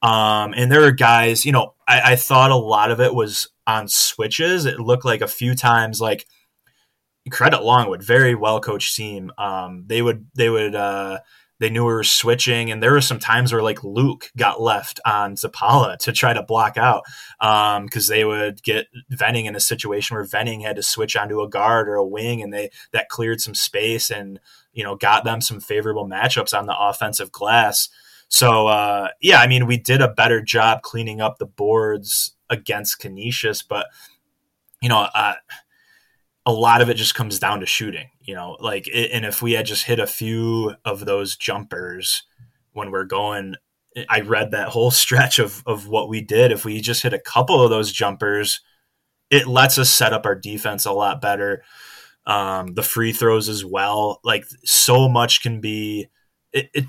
[0.00, 3.48] Um, and there were guys, you know, I, I thought a lot of it was
[3.66, 4.64] on switches.
[4.64, 6.26] It looked like a few times, like
[7.30, 9.30] credit Longwood, very well coached team.
[9.38, 11.18] Um, they would they would uh,
[11.60, 15.00] they knew we were switching, and there were some times where like Luke got left
[15.04, 17.02] on Zapala to try to block out
[17.40, 21.40] because um, they would get Venning in a situation where Venning had to switch onto
[21.40, 24.38] a guard or a wing, and they that cleared some space and
[24.72, 27.88] you know got them some favorable matchups on the offensive glass.
[28.28, 33.00] So uh, yeah, I mean we did a better job cleaning up the boards against
[33.00, 33.86] Canisius, but
[34.80, 35.08] you know.
[35.12, 35.34] Uh,
[36.48, 39.42] a lot of it just comes down to shooting, you know, like, it, and if
[39.42, 42.22] we had just hit a few of those jumpers
[42.72, 43.54] when we're going,
[44.08, 46.50] I read that whole stretch of, of what we did.
[46.50, 48.62] If we just hit a couple of those jumpers,
[49.28, 51.64] it lets us set up our defense a lot better.
[52.24, 54.18] Um, the free throws as well.
[54.24, 56.08] Like so much can be
[56.54, 56.86] it, it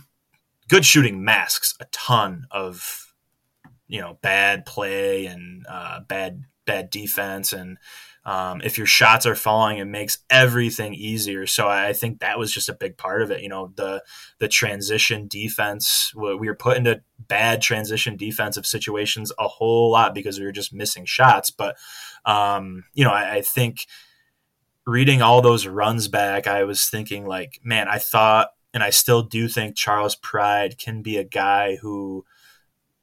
[0.70, 3.14] good shooting masks a ton of,
[3.90, 7.52] you know, bad play and uh, bad, bad defense.
[7.52, 7.78] And,
[8.26, 11.48] um, if your shots are falling, it makes everything easier.
[11.48, 13.42] So I think that was just a big part of it.
[13.42, 14.04] You know, the
[14.40, 16.14] the transition defense.
[16.16, 20.74] We were put into bad transition defensive situations a whole lot because we were just
[20.74, 21.50] missing shots.
[21.50, 21.78] But
[22.26, 23.88] um, you know, I, I think
[24.86, 29.24] reading all those runs back, I was thinking like, man, I thought and I still
[29.24, 32.26] do think Charles Pride can be a guy who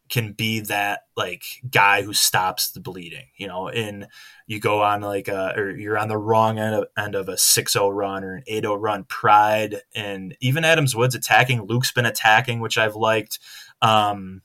[0.08, 4.06] can be that like guy who stops the bleeding, you know, and
[4.46, 7.34] you go on like a, or you're on the wrong end of, end of a
[7.34, 12.60] 6-0 run or an 8-0 run pride and even Adams Woods attacking Luc's been attacking
[12.60, 13.38] which I've liked
[13.82, 14.42] um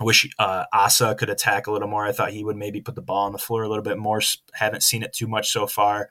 [0.00, 2.06] I wish uh, Asa could attack a little more.
[2.06, 4.20] I thought he would maybe put the ball on the floor a little bit more.
[4.52, 6.10] Haven't seen it too much so far.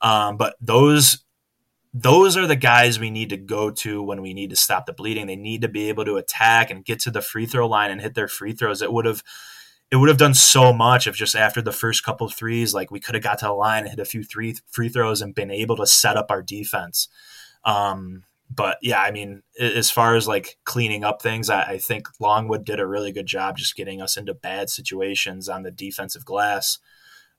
[0.00, 1.18] Um, but those
[1.98, 4.92] those are the guys we need to go to when we need to stop the
[4.92, 5.26] bleeding.
[5.26, 8.02] They need to be able to attack and get to the free throw line and
[8.02, 8.82] hit their free throws.
[8.82, 9.22] It would have
[9.90, 12.90] it would have done so much if just after the first couple of threes, like
[12.90, 15.34] we could have got to the line and hit a few three free throws and
[15.34, 17.08] been able to set up our defense.
[17.64, 22.08] Um, but yeah, I mean, as far as like cleaning up things, I, I, think
[22.20, 26.24] Longwood did a really good job just getting us into bad situations on the defensive
[26.24, 26.78] glass.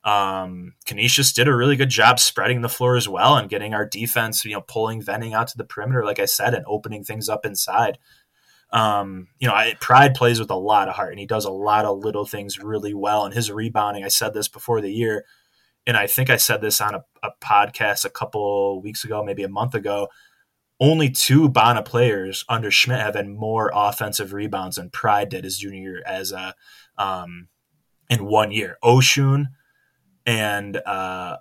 [0.08, 3.86] Um, Canisius did a really good job spreading the floor as well and getting our
[3.86, 7.28] defense, you know, pulling Venning out to the perimeter, like I said, and opening things
[7.28, 7.98] up inside.
[8.72, 11.52] Um, you know, I, Pride plays with a lot of heart and he does a
[11.52, 13.26] lot of little things really well.
[13.26, 15.26] And his rebounding, I said this before the year,
[15.86, 19.44] and I think I said this on a, a podcast a couple weeks ago, maybe
[19.44, 20.08] a month ago.
[20.80, 25.58] Only two Bona players under Schmidt have had more offensive rebounds than Pride did his
[25.58, 26.56] junior year as a
[26.98, 27.50] um,
[28.10, 28.78] in one year.
[28.82, 29.48] Osun
[30.28, 31.38] and uh,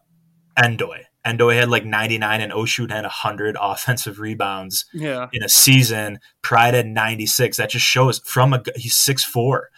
[0.56, 1.02] Ndoye.
[1.26, 5.28] Ndoye had like 99 and Osun had 100 offensive rebounds yeah.
[5.32, 6.20] in a season.
[6.40, 7.56] Pride had 96.
[7.58, 9.70] That just shows from a he's six four,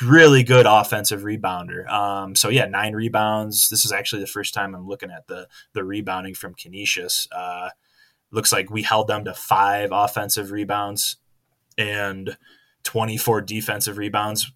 [0.00, 1.86] Really good offensive rebounder.
[1.88, 3.68] Um, so yeah, nine rebounds.
[3.68, 7.28] This is actually the first time I'm looking at the the rebounding from Canisius.
[7.30, 7.68] Uh,
[8.30, 11.16] looks like we held them to five offensive rebounds
[11.76, 12.38] and
[12.84, 14.50] 24 defensive rebounds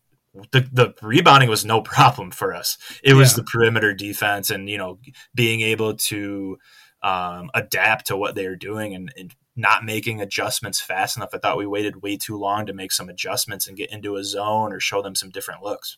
[0.53, 2.79] the, the rebounding was no problem for us.
[3.03, 3.37] It was yeah.
[3.37, 4.99] the perimeter defense and, you know,
[5.35, 6.59] being able to
[7.03, 11.31] um, adapt to what they were doing and, and, not making adjustments fast enough.
[11.33, 14.23] I thought we waited way too long to make some adjustments and get into a
[14.23, 15.97] zone or show them some different looks.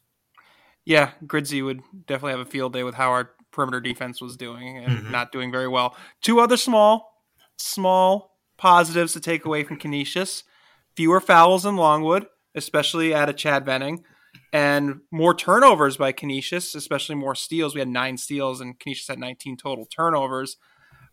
[0.84, 4.78] Yeah, Gridsey would definitely have a field day with how our perimeter defense was doing
[4.78, 5.10] and mm-hmm.
[5.10, 5.96] not doing very well.
[6.22, 7.24] Two other small,
[7.56, 10.44] small positives to take away from Canisius.
[10.94, 14.04] Fewer fouls in Longwood, especially at a Chad Venning
[14.52, 17.74] and more turnovers by Canisius, especially more steals.
[17.74, 20.56] We had nine steals, and Canisius had 19 total turnovers.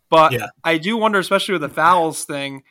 [0.09, 0.47] But yeah.
[0.63, 2.63] I do wonder, especially with the fouls thing,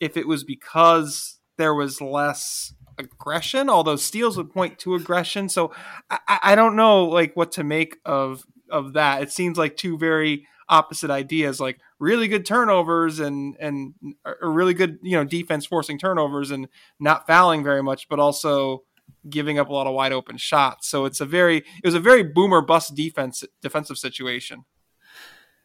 [0.00, 3.68] if it was because there was less aggression.
[3.68, 5.72] Although steals would point to aggression, so
[6.10, 9.22] I, I don't know like what to make of of that.
[9.22, 13.94] It seems like two very opposite ideas, like really good turnovers and and
[14.24, 18.84] a really good you know defense forcing turnovers and not fouling very much, but also
[19.28, 20.88] giving up a lot of wide open shots.
[20.88, 24.64] So it's a very it was a very boomer bust defense defensive situation.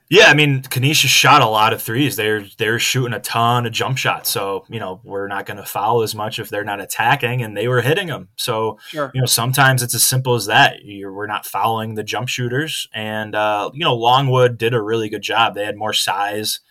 [0.09, 2.15] Yeah, I mean, Canisius shot a lot of threes.
[2.15, 4.29] They're they're shooting a ton of jump shots.
[4.29, 7.57] So you know we're not going to foul as much if they're not attacking, and
[7.57, 8.29] they were hitting them.
[8.37, 9.11] So sure.
[9.13, 10.83] you know sometimes it's as simple as that.
[10.83, 15.09] You're, we're not fouling the jump shooters, and uh, you know Longwood did a really
[15.09, 15.55] good job.
[15.55, 16.61] They had more size.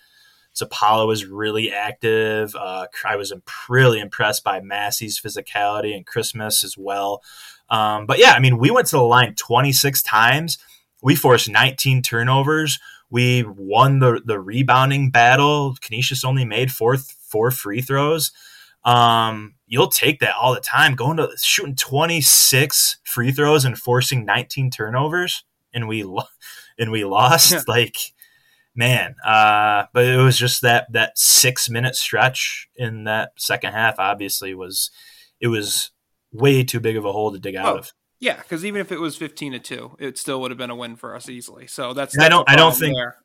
[0.57, 2.55] Zapala was really active.
[2.55, 3.33] Uh, I was
[3.69, 7.23] really impressed by Massey's physicality and Christmas as well.
[7.69, 10.59] Um, but yeah, I mean, we went to the line 26 times.
[11.03, 12.79] We forced 19 turnovers.
[13.11, 15.77] We won the the rebounding battle.
[15.81, 18.33] Canisius only made four four free throws.
[18.85, 20.95] Um, you'll take that all the time.
[20.95, 26.03] Going to shooting 26 free throws and forcing 19 turnovers, and we
[26.79, 27.53] and we lost.
[27.53, 27.61] Yeah.
[27.69, 27.97] Like
[28.77, 29.17] man.
[29.25, 33.99] Uh, but it was just that that six minute stretch in that second half.
[33.99, 34.91] Obviously, was
[35.41, 35.91] it was
[36.33, 37.93] way too big of a hole to dig out oh, of.
[38.19, 40.77] Yeah, because even if it was fifteen to two, it still would have been a
[40.77, 41.67] win for us easily.
[41.67, 43.17] So that's, that's I don't I don't think there.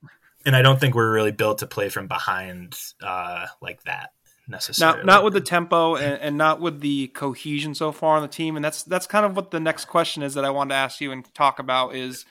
[0.46, 4.12] and I don't think we're really built to play from behind uh, like that
[4.48, 4.98] necessarily.
[4.98, 8.28] Not not with the tempo and, and, not with the cohesion so far on the
[8.28, 8.56] team.
[8.56, 11.02] And that's that's kind of what the next question is that I wanted to ask
[11.02, 12.26] you and talk about is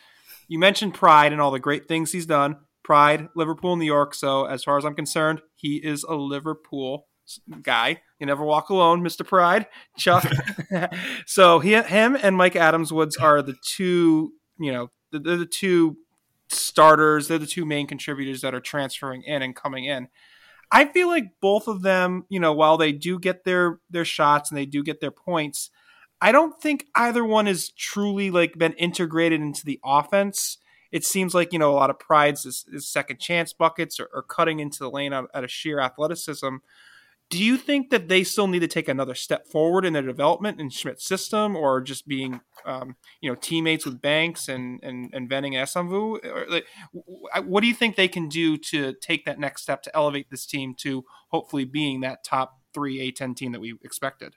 [0.47, 2.59] you mentioned pride and all the great things he's done.
[2.83, 4.14] Pride, Liverpool, New York.
[4.14, 7.07] So as far as I'm concerned, he is a Liverpool
[7.62, 8.01] guy.
[8.18, 9.26] You never walk alone, Mr.
[9.26, 9.66] Pride,
[9.97, 10.26] Chuck.
[11.26, 14.33] so he, him, and Mike Adams Woods are the two.
[14.59, 15.97] You know, they're the two
[16.49, 17.28] starters.
[17.28, 20.09] They're the two main contributors that are transferring in and coming in.
[20.72, 24.51] I feel like both of them, you know, while they do get their their shots
[24.51, 25.70] and they do get their points,
[26.20, 30.59] I don't think either one has truly like been integrated into the offense
[30.93, 34.09] it seems like you know a lot of prides is, is second chance buckets or,
[34.12, 36.57] or, cutting into the lane out, out of sheer athleticism.
[37.28, 40.61] do you think that they still need to take another step forward in their development
[40.61, 45.28] in Schmidt's system, or just being, um, you know, teammates with Banks and and and
[45.28, 46.49] Venning and Esamvu?
[46.49, 46.66] Like,
[47.45, 50.47] what do you think they can do to take that next step to elevate this
[50.47, 54.34] team to hopefully being that top three A10 team that we expected?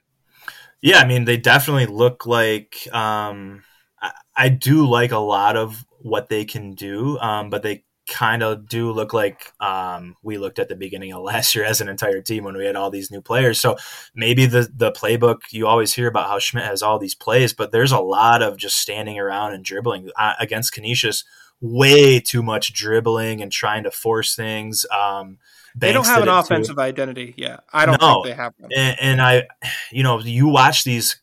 [0.82, 2.76] Yeah, I mean, they definitely look like.
[2.92, 3.64] Um,
[4.00, 8.42] I, I do like a lot of what they can do, um, but they kind
[8.42, 11.88] of do look like um, we looked at the beginning of last year as an
[11.88, 13.58] entire team when we had all these new players.
[13.60, 13.76] So
[14.14, 17.72] maybe the the playbook you always hear about how Schmidt has all these plays, but
[17.72, 21.24] there's a lot of just standing around and dribbling uh, against Canisius.
[21.60, 24.84] Way too much dribbling and trying to force things.
[24.90, 25.38] Um,
[25.74, 26.82] they don't have an offensive too.
[26.82, 27.32] identity.
[27.38, 28.22] Yeah, I don't no.
[28.22, 28.70] think they have one.
[28.76, 29.44] And, and I,
[29.90, 31.22] you know, you watch these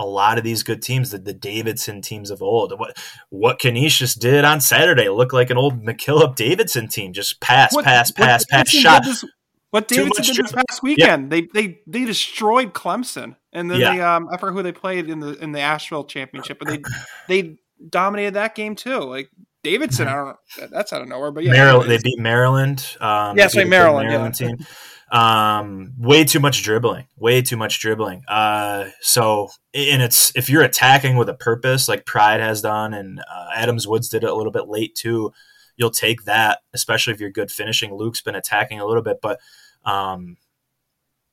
[0.00, 2.76] a lot of these good teams, the, the Davidson teams of old.
[2.78, 2.96] What
[3.28, 7.12] what Canisius did on Saturday looked like an old McKillop Davidson team.
[7.12, 9.04] Just pass, what, pass, pass, pass, shot.
[9.04, 9.24] This,
[9.70, 11.30] what Davidson did this past weekend?
[11.30, 13.94] They they they destroyed Clemson, and then yeah.
[13.94, 16.82] they um I forget who they played in the in the Asheville championship, but they
[17.28, 19.00] they dominated that game too.
[19.00, 19.30] Like
[19.62, 20.66] Davidson, I don't know.
[20.72, 21.90] That's out of nowhere, but yeah, Maryland.
[21.90, 22.96] They beat Maryland.
[23.00, 24.48] Um, yes, yeah, Maryland, Maryland yeah.
[24.48, 24.66] team.
[25.10, 28.22] Um, way too much dribbling, way too much dribbling.
[28.28, 33.18] Uh, so and it's if you're attacking with a purpose, like Pride has done, and
[33.20, 35.32] uh, Adams Woods did it a little bit late too.
[35.76, 37.92] You'll take that, especially if you're good finishing.
[37.92, 39.40] Luc's been attacking a little bit, but
[39.84, 40.36] um,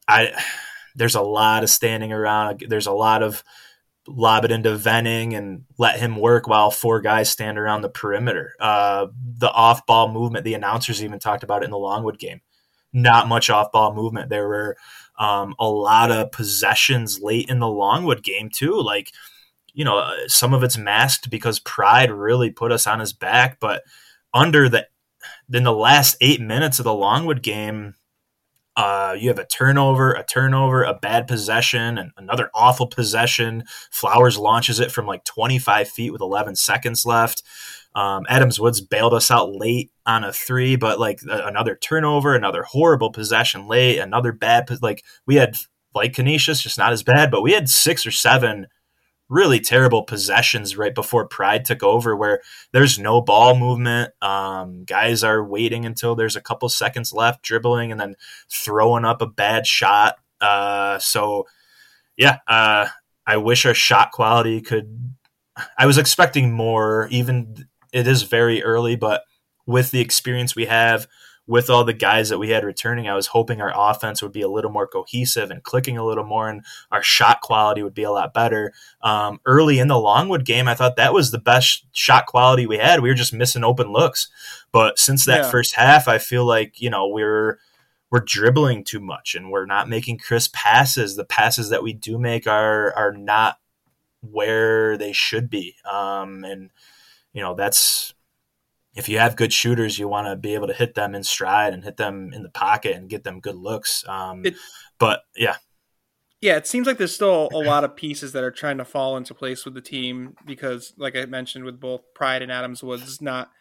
[0.07, 0.33] I
[0.95, 2.63] there's a lot of standing around.
[2.67, 3.43] There's a lot of
[4.07, 8.53] lob it into Venning and let him work while four guys stand around the perimeter.
[8.59, 9.07] Uh,
[9.37, 12.41] the off ball movement, the announcers even talked about it in the Longwood game
[12.93, 14.29] not much off ball movement.
[14.29, 14.77] There were
[15.19, 18.81] um, a lot of possessions late in the Longwood game too.
[18.81, 19.11] Like,
[19.73, 23.59] you know, uh, some of it's masked because Pride really put us on his back,
[23.59, 23.83] but
[24.33, 24.87] under the
[25.51, 27.95] in the last eight minutes of the Longwood game,
[28.75, 33.63] uh, you have a turnover, a turnover, a bad possession, and another awful possession.
[33.89, 37.41] Flowers launches it from like 25 feet with 11 seconds left.
[37.97, 42.61] Um, Adams Woods bailed us out late on a three, but like another turnover, another
[42.61, 45.57] horrible possession late, another bad like we had
[45.95, 48.67] like Canisius, just not as bad, but we had six or seven
[49.29, 52.41] really terrible possessions right before Pride took over, where
[52.71, 54.13] there's no ball movement.
[54.21, 58.13] Um, guys are waiting until there's a couple seconds left, dribbling and then
[58.47, 60.17] throwing up a bad shot.
[60.39, 61.47] Uh, so
[62.15, 62.89] yeah, uh,
[63.25, 65.15] I wish our shot quality could.
[65.79, 67.65] I was expecting more, even
[67.97, 69.23] it is very early, but
[69.65, 71.07] with the experience we have,
[71.47, 74.41] with all the guys that we had returning, I was hoping our offense would be
[74.41, 78.03] a little more cohesive and clicking a little more, and our shot quality would be
[78.03, 78.73] a lot better.
[79.01, 82.77] Um, early in the Longwood game, I thought that was the best shot quality we
[82.77, 82.99] had.
[82.99, 84.27] We were just missing open looks,
[84.71, 85.49] but since that yeah.
[85.49, 87.59] first half, I feel like you know we're
[88.11, 91.15] we're dribbling too much and we're not making crisp passes.
[91.15, 93.57] The passes that we do make are are not
[94.21, 96.71] where they should be, um, and
[97.37, 98.15] you know that's
[98.95, 101.71] if you have good shooters, you want to be able to hit them in stride
[101.71, 104.03] and hit them in the pocket and get them good looks.
[104.07, 104.55] Um, it,
[104.97, 105.57] but yeah,
[106.41, 109.17] yeah, it seems like there's still a lot of pieces that are trying to fall
[109.17, 113.21] into place with the team because, like I mentioned, with both Pride and Adams Woods,
[113.21, 113.51] not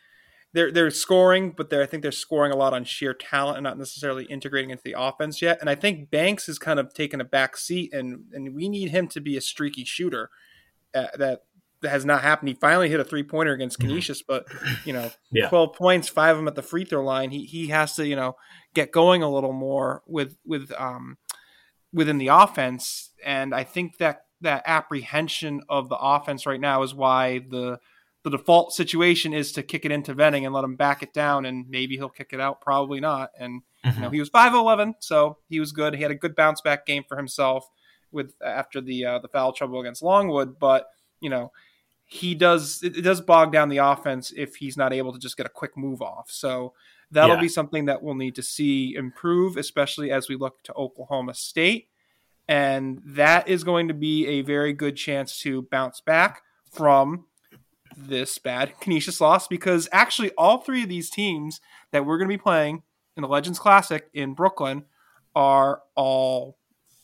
[0.54, 3.64] they're they're scoring, but they're I think they're scoring a lot on sheer talent and
[3.64, 5.58] not necessarily integrating into the offense yet.
[5.60, 8.88] And I think Banks has kind of taken a back seat, and and we need
[8.88, 10.30] him to be a streaky shooter.
[10.94, 11.42] Uh, that
[11.88, 12.48] has not happened.
[12.48, 13.88] He finally hit a three pointer against mm-hmm.
[13.88, 14.46] Canisius, but
[14.84, 15.48] you know, yeah.
[15.48, 17.30] twelve points, five of them at the free throw line.
[17.30, 18.36] He he has to you know
[18.74, 21.18] get going a little more with with um
[21.92, 26.94] within the offense, and I think that that apprehension of the offense right now is
[26.94, 27.78] why the
[28.22, 31.46] the default situation is to kick it into Venning and let him back it down,
[31.46, 33.30] and maybe he'll kick it out, probably not.
[33.38, 33.88] And mm-hmm.
[33.88, 34.14] you know, mm-hmm.
[34.14, 35.94] he was five eleven, so he was good.
[35.94, 37.68] He had a good bounce back game for himself
[38.10, 40.88] with after the uh, the foul trouble against Longwood, but
[41.20, 41.52] you know
[42.06, 45.46] he does it, does bog down the offense if he's not able to just get
[45.46, 46.30] a quick move off.
[46.30, 46.72] So
[47.10, 47.42] that'll yeah.
[47.42, 51.88] be something that we'll need to see improve, especially as we look to Oklahoma State.
[52.48, 57.26] And that is going to be a very good chance to bounce back from
[57.96, 62.34] this bad Canisius loss because actually all three of these teams that we're going to
[62.34, 62.82] be playing
[63.16, 64.84] in the Legends Classic in Brooklyn
[65.34, 66.56] are all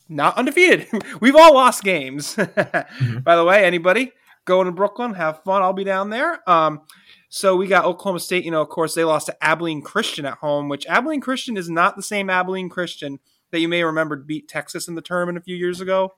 [0.07, 0.87] not undefeated.
[1.19, 2.35] We've all lost games.
[2.37, 3.19] mm-hmm.
[3.19, 4.13] By the way, anybody
[4.45, 5.61] Go to Brooklyn, have fun.
[5.61, 6.47] I'll be down there.
[6.49, 6.81] Um,
[7.29, 8.45] so we got Oklahoma State.
[8.45, 11.69] You know, of course, they lost to Abilene Christian at home, which Abilene Christian is
[11.69, 13.19] not the same Abilene Christian
[13.51, 16.13] that you may remember beat Texas in the tournament a few years ago.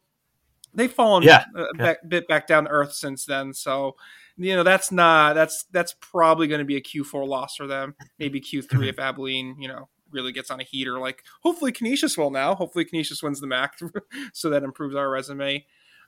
[0.74, 1.94] They've fallen yeah, a yeah.
[2.08, 3.54] bit back down to earth since then.
[3.54, 3.96] So,
[4.38, 7.96] you know, that's not that's that's probably going to be a Q4 loss for them.
[8.20, 8.84] Maybe Q3 mm-hmm.
[8.84, 11.00] if Abilene, you know, really gets on a heater.
[11.00, 12.56] Like hopefully Canisius will now.
[12.56, 13.92] Hopefully Canisius wins the MAAC,
[14.34, 15.66] so that improves our resume.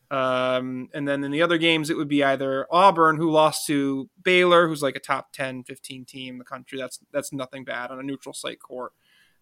[0.10, 4.10] Um, and then in the other games, it would be either Auburn, who lost to
[4.24, 6.80] Baylor, who's like a top 10, 15 team in the country.
[6.80, 8.93] That's that's nothing bad on a neutral site court.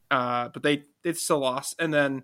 [0.09, 1.75] Uh, but they they still lost.
[1.79, 2.23] And then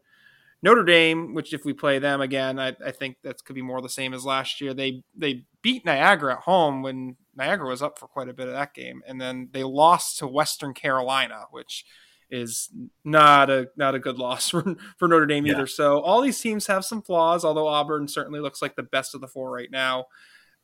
[0.64, 3.82] Notre Dame, which if we play them again, I, I think that could be more
[3.82, 4.74] the same as last year.
[4.74, 8.54] They they beat Niagara at home when Niagara was up for quite a bit of
[8.54, 11.86] that game, and then they lost to Western Carolina, which
[12.32, 12.70] is
[13.04, 15.54] not a not a good loss for, for Notre Dame yeah.
[15.54, 15.68] either.
[15.68, 19.22] So all these teams have some flaws, although Auburn certainly looks like the best of
[19.22, 20.06] the four right now.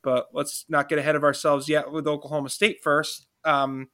[0.02, 3.26] But let's not get ahead of ourselves yet with Oklahoma State first.
[3.44, 3.88] Um,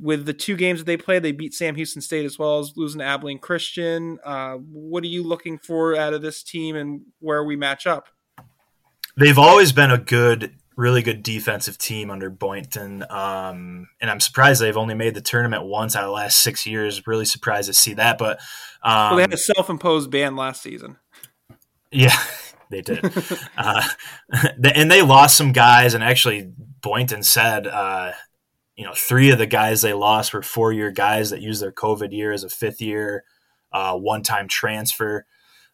[0.00, 2.72] with the two games that they play, they beat Sam Houston State as well as
[2.76, 4.18] losing to Abilene Christian.
[4.24, 8.08] Uh, what are you looking for out of this team and where we match up?
[9.16, 14.60] They've always been a good, really good defensive team under Boynton, um, and I'm surprised
[14.60, 17.06] they've only made the tournament once out of the last six years.
[17.06, 18.38] Really surprised to see that, but
[18.82, 20.96] um, well, they had a self-imposed ban last season.
[21.90, 22.16] Yeah,
[22.70, 23.00] they did,
[23.56, 23.88] uh,
[24.74, 25.94] and they lost some guys.
[25.94, 26.52] And actually,
[26.82, 27.66] Boynton said.
[27.66, 28.12] Uh,
[28.76, 31.72] you know, three of the guys they lost were four year guys that used their
[31.72, 33.24] COVID year as a fifth year,
[33.72, 35.24] uh, one time transfer.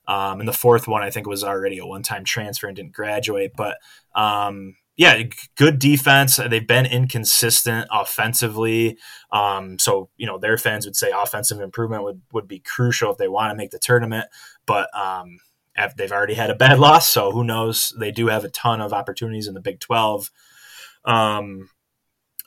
[0.07, 2.92] Um, and the fourth one, I think, was already a one time transfer and didn't
[2.92, 3.53] graduate.
[3.57, 3.78] But
[4.14, 5.22] um, yeah,
[5.57, 6.36] good defense.
[6.36, 8.99] They've been inconsistent offensively.
[9.30, 13.18] Um, so, you know, their fans would say offensive improvement would, would be crucial if
[13.18, 14.26] they want to make the tournament.
[14.66, 15.38] But um,
[15.97, 17.11] they've already had a bad loss.
[17.11, 17.95] So who knows?
[17.99, 20.30] They do have a ton of opportunities in the Big 12.
[21.05, 21.70] Um,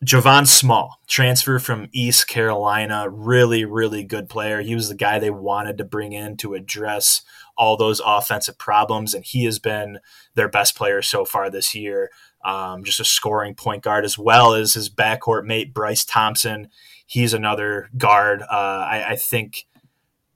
[0.03, 4.61] Javon Small, transfer from East Carolina, really, really good player.
[4.61, 7.21] He was the guy they wanted to bring in to address
[7.57, 9.99] all those offensive problems, and he has been
[10.35, 12.11] their best player so far this year.
[12.45, 16.69] Um, just a scoring point guard as well as his backcourt mate Bryce Thompson.
[17.07, 18.41] He's another guard.
[18.41, 18.45] Uh,
[18.89, 19.65] I, I think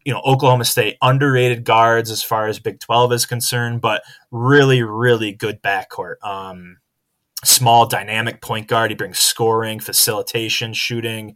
[0.05, 4.01] you know Oklahoma State underrated guards as far as Big Twelve is concerned, but
[4.31, 6.15] really, really good backcourt.
[6.23, 6.77] Um,
[7.43, 8.91] small dynamic point guard.
[8.91, 11.35] He brings scoring, facilitation, shooting.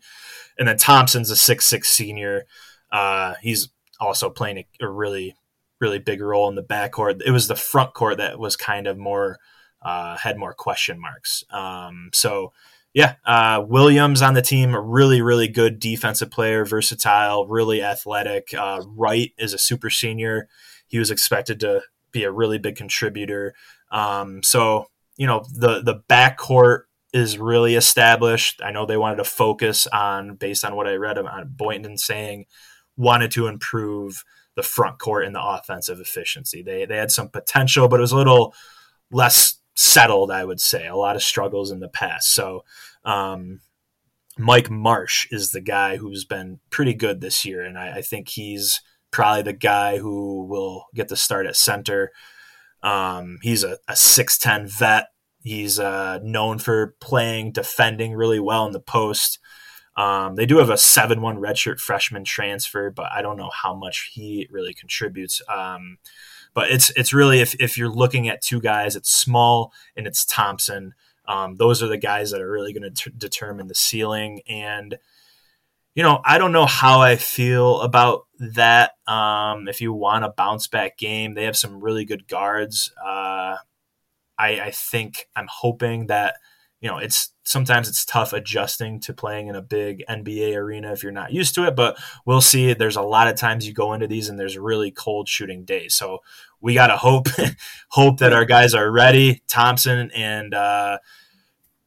[0.57, 2.45] And then Thompson's a six six senior.
[2.91, 3.69] Uh, he's
[3.99, 5.35] also playing a, a, really,
[5.79, 7.21] really big role in the backcourt.
[7.25, 9.39] It was the front court that was kind of more,
[9.83, 11.43] uh, had more question marks.
[11.51, 12.53] Um, so,
[12.93, 18.53] yeah, uh, Williams on the team, a really, really good defensive player, versatile, really athletic.
[18.53, 20.47] Uh, Wright is a super senior.
[20.87, 21.81] He was expected to
[22.11, 23.55] be a really big contributor.
[23.91, 28.61] Um, so you know the the backcourt is really established.
[28.63, 32.45] I know they wanted to focus on, based on what I read on Boynton saying,
[32.97, 34.23] wanted to improve
[34.55, 36.63] the front court and the offensive efficiency.
[36.63, 38.53] They they had some potential, but it was a little
[39.11, 40.87] less settled, I would say.
[40.87, 42.33] A lot of struggles in the past.
[42.33, 42.63] So
[43.05, 43.61] um,
[44.37, 48.29] Mike Marsh is the guy who's been pretty good this year, and I, I think
[48.29, 52.11] he's probably the guy who will get the start at center.
[52.81, 55.07] Um, he's a, a 6'10 vet.
[55.43, 59.39] He's uh, known for playing, defending really well in the post.
[59.95, 63.75] Um, they do have a 7 1 redshirt freshman transfer, but I don't know how
[63.75, 65.41] much he really contributes.
[65.47, 65.97] Um,
[66.53, 70.25] but it's it's really, if, if you're looking at two guys, it's Small and it's
[70.25, 70.93] Thompson.
[71.27, 74.41] Um, those are the guys that are really going to determine the ceiling.
[74.47, 74.97] And
[75.95, 78.93] you know, I don't know how I feel about that.
[79.07, 82.91] Um, if you want a bounce back game, they have some really good guards.
[83.03, 83.57] Uh,
[84.37, 86.35] I, I think I'm hoping that
[86.83, 91.01] you know it's sometimes it's tough adjusting to playing in a big NBA arena if
[91.01, 92.73] you're not used to it, but we'll see.
[92.73, 95.95] There's a lot of times you go into these and there's really cold shooting days,
[95.95, 96.19] so
[96.59, 97.29] we gotta hope
[97.89, 99.41] hope that our guys are ready.
[99.47, 100.97] Thompson and uh,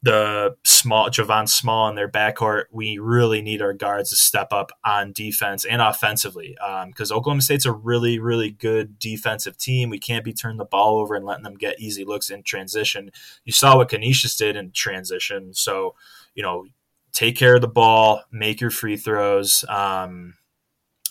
[0.03, 4.71] the small Javon Small in their backcourt, we really need our guards to step up
[4.85, 9.91] on defense and offensively because um, Oklahoma State's a really, really good defensive team.
[9.91, 13.11] We can't be turning the ball over and letting them get easy looks in transition.
[13.45, 15.95] You saw what Canisius did in transition, so
[16.35, 16.67] you know,
[17.13, 19.65] take care of the ball, make your free throws.
[19.69, 20.35] Um,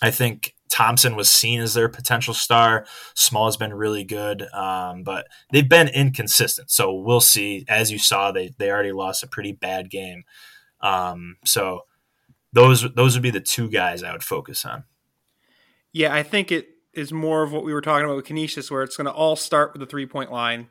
[0.00, 2.86] I think Thompson was seen as their potential star.
[3.14, 6.70] Small has been really good, um, but they've been inconsistent.
[6.70, 7.64] So we'll see.
[7.68, 10.24] As you saw, they they already lost a pretty bad game.
[10.80, 11.82] Um, so
[12.52, 14.84] those those would be the two guys I would focus on.
[15.92, 18.82] Yeah, I think it is more of what we were talking about with Canisius, where
[18.82, 20.70] it's going to all start with the three point line.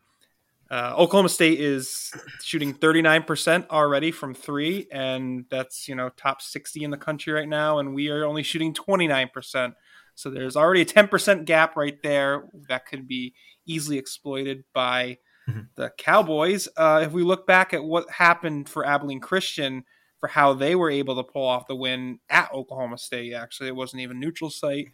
[0.70, 6.84] Uh, Oklahoma State is shooting 39% already from three, and that's you know top 60
[6.84, 9.74] in the country right now, and we are only shooting 29%.
[10.16, 13.34] So there's already a 10% gap right there that could be
[13.68, 15.61] easily exploited by mm-hmm.
[15.76, 16.68] the Cowboys.
[16.78, 19.84] Uh, if we look back at what happened for Abilene Christian
[20.20, 23.34] for how they were able to pull off the win at Oklahoma State.
[23.34, 24.88] Actually, it wasn't even neutral site.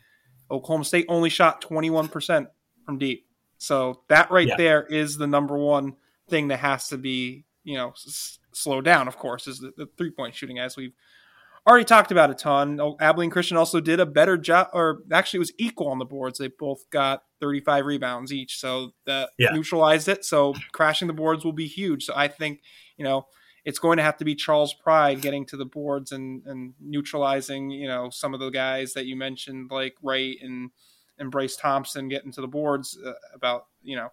[0.49, 2.47] Oklahoma State only shot 21%
[2.85, 3.25] from deep.
[3.57, 4.57] So that right yeah.
[4.57, 5.95] there is the number one
[6.29, 9.87] thing that has to be, you know, s- slowed down, of course, is the, the
[9.97, 10.93] three point shooting, as we've
[11.67, 12.79] already talked about a ton.
[12.79, 16.39] Oh, Abilene Christian also did a better job, or actually was equal on the boards.
[16.39, 19.51] They both got 35 rebounds each, so that yeah.
[19.51, 20.25] neutralized it.
[20.25, 22.05] So crashing the boards will be huge.
[22.05, 22.61] So I think,
[22.97, 23.27] you know,
[23.63, 27.69] it's going to have to be Charles Pride getting to the boards and, and neutralizing,
[27.69, 30.71] you know, some of the guys that you mentioned, like Wright and
[31.19, 34.09] and Bryce Thompson getting to the boards uh, about, you know,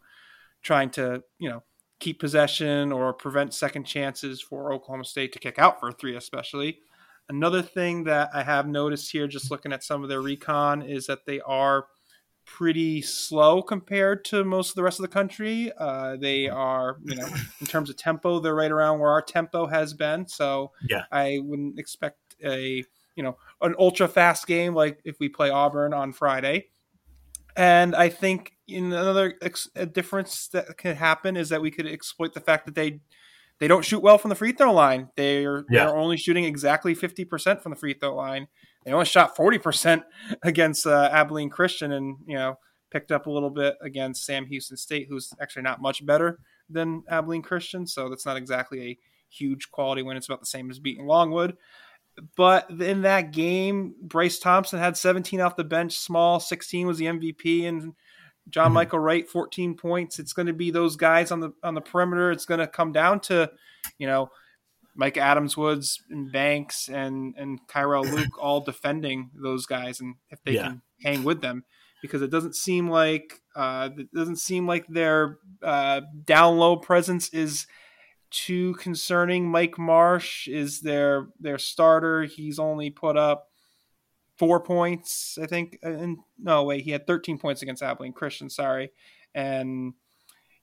[0.62, 1.62] trying to, you know,
[2.00, 6.16] keep possession or prevent second chances for Oklahoma State to kick out for a three,
[6.16, 6.80] especially.
[7.28, 11.06] Another thing that I have noticed here, just looking at some of their recon, is
[11.06, 11.86] that they are
[12.46, 15.70] pretty slow compared to most of the rest of the country.
[15.76, 17.28] Uh, they are, you know,
[17.60, 20.26] in terms of tempo, they're right around where our tempo has been.
[20.26, 21.04] So yeah.
[21.12, 22.82] I wouldn't expect a,
[23.14, 26.68] you know, an ultra fast game like if we play Auburn on Friday.
[27.54, 32.32] And I think in another ex- difference that could happen is that we could exploit
[32.32, 33.00] the fact that they
[33.60, 35.08] they don't shoot well from the free throw line.
[35.16, 35.86] They're yeah.
[35.86, 38.48] they're only shooting exactly fifty percent from the free throw line,
[38.88, 40.02] they only shot 40%
[40.42, 42.58] against uh, Abilene Christian and, you know,
[42.90, 46.38] picked up a little bit against Sam Houston State, who's actually not much better
[46.70, 47.86] than Abilene Christian.
[47.86, 48.98] So that's not exactly a
[49.28, 50.16] huge quality win.
[50.16, 51.58] It's about the same as beating Longwood.
[52.34, 57.04] But in that game, Bryce Thompson had 17 off the bench, small, 16 was the
[57.04, 57.92] MVP, and
[58.48, 58.74] John mm-hmm.
[58.74, 60.18] Michael Wright 14 points.
[60.18, 62.30] It's going to be those guys on the on the perimeter.
[62.30, 63.50] It's going to come down to,
[63.98, 64.30] you know,
[64.94, 70.42] Mike Adams Woods and Banks and and Kyrell Luc all defending those guys and if
[70.44, 70.64] they yeah.
[70.64, 71.64] can hang with them
[72.02, 77.28] because it doesn't seem like uh, it doesn't seem like their uh, down low presence
[77.30, 77.66] is
[78.30, 79.50] too concerning.
[79.50, 82.24] Mike Marsh is their their starter.
[82.24, 83.47] He's only put up
[84.38, 85.78] four points, I think.
[85.82, 88.48] And no, wait, he had 13 points against Abilene Christian.
[88.48, 88.90] Sorry,
[89.34, 89.94] and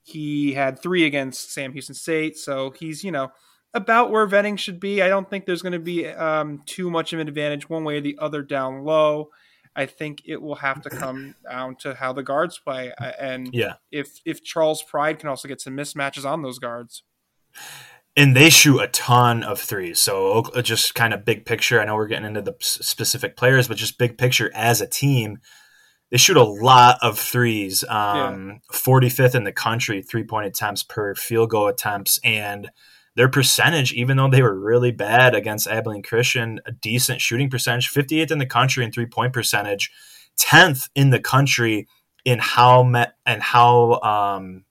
[0.03, 2.37] he had three against Sam Houston State.
[2.37, 3.31] So he's you know
[3.73, 5.01] about where Venning should be.
[5.01, 7.97] I don't think there's going to be um, too much of an advantage one way
[7.97, 9.29] or the other down low.
[9.75, 13.73] I think it will have to come down to how the guards play, and yeah,
[13.91, 17.03] if if Charles Pride can also get some mismatches on those guards.
[18.17, 19.99] And they shoot a ton of threes.
[19.99, 21.81] So just kind of big picture.
[21.81, 25.39] I know we're getting into the specific players, but just big picture as a team,
[26.11, 27.83] they shoot a lot of threes.
[27.89, 28.77] Um, yeah.
[28.77, 32.69] 45th in the country, three point attempts per field goal attempts, and
[33.15, 37.91] their percentage, even though they were really bad against Abilene Christian, a decent shooting percentage,
[37.91, 39.89] 58th in the country in three point percentage,
[40.39, 41.87] 10th in the country
[42.25, 44.65] in how met and how um,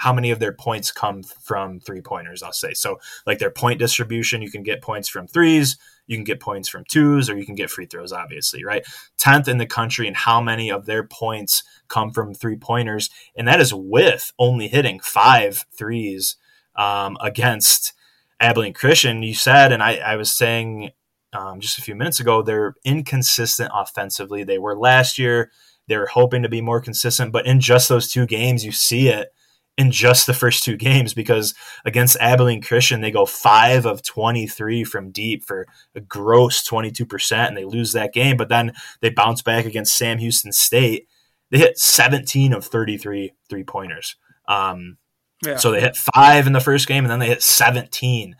[0.00, 2.42] how many of their points come from three pointers.
[2.42, 2.98] I'll say so.
[3.26, 5.76] Like their point distribution, you can get points from threes,
[6.06, 8.10] you can get points from twos, or you can get free throws.
[8.10, 8.82] Obviously, right?
[9.18, 13.46] 10th in the country and how many of their points come from three pointers, and
[13.46, 16.36] that is with only hitting five threes
[16.76, 17.92] um, against
[18.40, 19.22] Abilene Christian.
[19.22, 20.92] You said, and I, I was saying
[21.34, 24.44] um, just a few minutes ago, they're inconsistent offensively.
[24.44, 25.50] They were last year.
[25.88, 29.34] They're hoping to be more consistent, but in just those two games, you see it
[29.80, 31.54] in just the first two games because
[31.86, 37.56] against Abilene Christian, they go five of 23 from deep for a gross 22%, and
[37.56, 38.36] they lose that game.
[38.36, 41.08] But then they bounce back against Sam Houston State.
[41.50, 44.16] They hit 17 of 33 three pointers.
[44.46, 44.98] Um,
[45.42, 45.56] yeah.
[45.56, 48.36] So they hit five in the first game, and then they hit 17.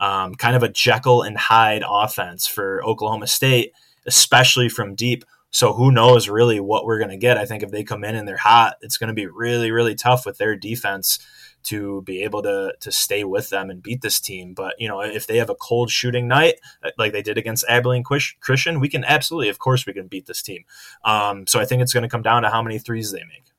[0.00, 3.70] Um, kind of a Jekyll and Hyde offense for Oklahoma State,
[4.06, 5.24] especially from deep.
[5.50, 7.36] So who knows really what we're going to get?
[7.36, 9.94] I think if they come in and they're hot, it's going to be really, really
[9.94, 11.18] tough with their defense
[11.62, 14.54] to be able to to stay with them and beat this team.
[14.54, 17.64] But you know, if they have a cold shooting night uh, like they did against
[17.68, 20.64] Abilene Christian, we can absolutely, of course, we can beat this team.
[21.04, 23.50] Um, so I think it's going to come down to how many threes they make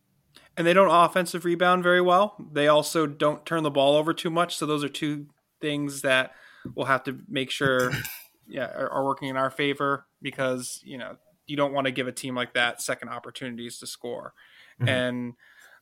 [0.57, 2.35] and they don't offensive rebound very well.
[2.51, 4.55] They also don't turn the ball over too much.
[4.55, 5.27] So those are two
[5.59, 6.33] things that
[6.75, 7.91] we'll have to make sure
[8.47, 11.15] yeah are, are working in our favor because you know
[11.47, 14.33] you don't want to give a team like that second opportunities to score.
[14.79, 14.89] Mm-hmm.
[14.89, 15.33] And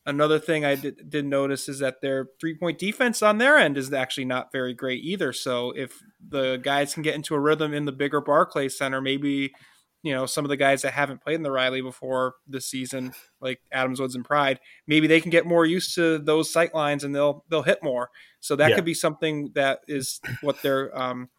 [0.05, 3.77] another thing I did, did notice is that their three point defense on their end
[3.77, 5.33] is actually not very great either.
[5.33, 9.53] So if the guys can get into a rhythm in the bigger Barclay Center, maybe
[10.01, 13.13] you know some of the guys that haven't played in the Reilly before this season,
[13.41, 17.03] like Adams Woods and Pride, maybe they can get more used to those sight lines
[17.03, 18.09] and they'll they'll hit more.
[18.39, 18.75] So that yeah.
[18.75, 21.29] could be something that is what they're um,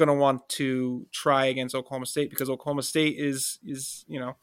[0.00, 4.36] going to want to try against Oklahoma State because Oklahoma State is is you know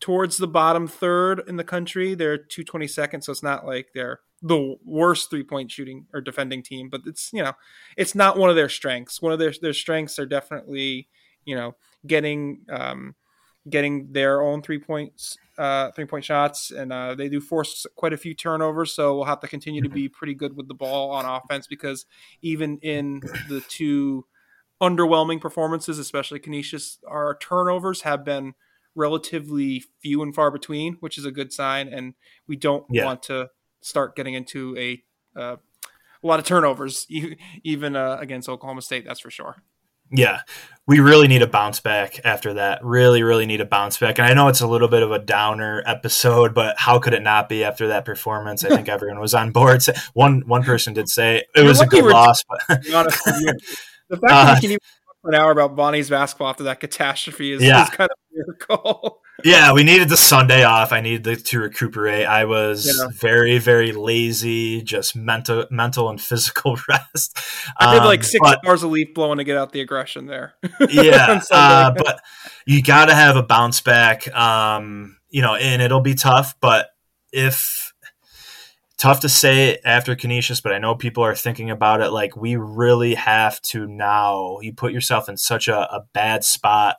[0.00, 2.14] towards the bottom third in the country.
[2.14, 6.88] They're 222nd, so it's not like they're the worst three point shooting or defending team,
[6.88, 7.52] but it's you know
[7.96, 9.20] it's not one of their strengths.
[9.20, 11.08] One of their their strengths are definitely
[11.44, 11.74] you know
[12.06, 13.16] getting um,
[13.68, 18.12] getting their own three points uh, three point shots, and uh, they do force quite
[18.12, 18.92] a few turnovers.
[18.92, 22.06] So we'll have to continue to be pretty good with the ball on offense because
[22.40, 24.24] even in the two
[24.82, 28.54] underwhelming performances, especially Canisius, our turnovers have been
[28.94, 31.88] relatively few and far between, which is a good sign.
[31.88, 32.14] And
[32.46, 33.04] we don't yeah.
[33.04, 35.02] want to start getting into a
[35.38, 35.56] uh,
[36.22, 37.06] a lot of turnovers,
[37.64, 39.04] even uh, against Oklahoma State.
[39.06, 39.62] That's for sure.
[40.14, 40.40] Yeah,
[40.86, 42.84] we really need a bounce back after that.
[42.84, 44.18] Really, really need a bounce back.
[44.18, 47.22] And I know it's a little bit of a downer episode, but how could it
[47.22, 48.62] not be after that performance?
[48.62, 49.82] I think everyone was on board.
[50.12, 53.26] One one person did say it was a good loss, but honest,
[54.12, 56.64] the fact uh, that we can even talk for an hour about Bonnie's basketball after
[56.64, 57.84] that catastrophe is, yeah.
[57.84, 59.22] is kind of a miracle.
[59.44, 60.92] yeah, we needed the Sunday off.
[60.92, 62.26] I needed to recuperate.
[62.26, 63.08] I was yeah.
[63.10, 67.38] very, very lazy, just mental, mental and physical rest.
[67.78, 70.26] I did like um, six but, hours of leaf blowing to get out the aggression
[70.26, 70.54] there.
[70.90, 72.20] yeah, uh, but
[72.66, 74.32] you got to have a bounce back.
[74.36, 76.90] Um, you know, and it'll be tough, but
[77.32, 77.91] if
[79.02, 82.12] tough to say after Canisius, but I know people are thinking about it.
[82.12, 84.60] Like we really have to now.
[84.60, 86.98] You put yourself in such a, a bad spot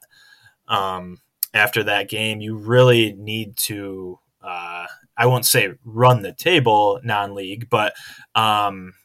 [0.67, 1.19] um,
[1.53, 2.41] after that game.
[2.41, 4.19] You really need to.
[4.41, 4.85] Uh,
[5.15, 7.93] I won't say run the table non-league, but
[8.35, 8.95] um,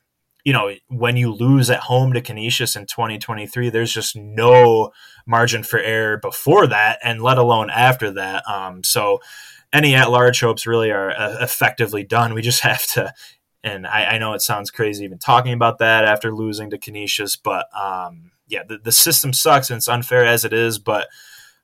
[0.42, 4.90] you know when you lose at home to Canisius in 2023, there's just no
[5.24, 8.42] margin for error before that, and let alone after that.
[8.48, 9.20] Um, so
[9.72, 12.34] any at large hopes really are uh, effectively done.
[12.34, 13.12] We just have to,
[13.62, 17.36] and I, I, know it sounds crazy even talking about that after losing to Canisius,
[17.36, 21.08] but um, yeah, the, the system sucks and it's unfair as it is, but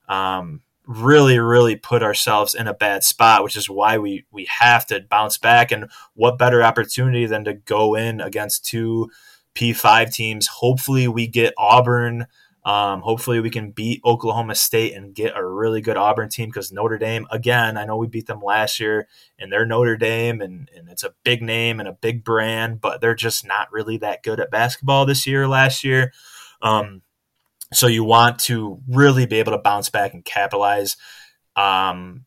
[0.07, 4.85] um, really, really put ourselves in a bad spot, which is why we we have
[4.87, 5.71] to bounce back.
[5.71, 9.09] And what better opportunity than to go in against two
[9.55, 10.47] P5 teams?
[10.47, 12.27] Hopefully, we get Auburn
[12.65, 16.71] um, hopefully, we can beat Oklahoma State and get a really good Auburn team because
[16.71, 19.07] Notre Dame, again, I know we beat them last year
[19.37, 23.01] and they're Notre Dame and, and it's a big name and a big brand, but
[23.01, 26.11] they're just not really that good at basketball this year, last year.
[26.63, 27.03] Um,
[27.71, 30.97] so you want to really be able to bounce back and capitalize.
[31.55, 32.25] Um,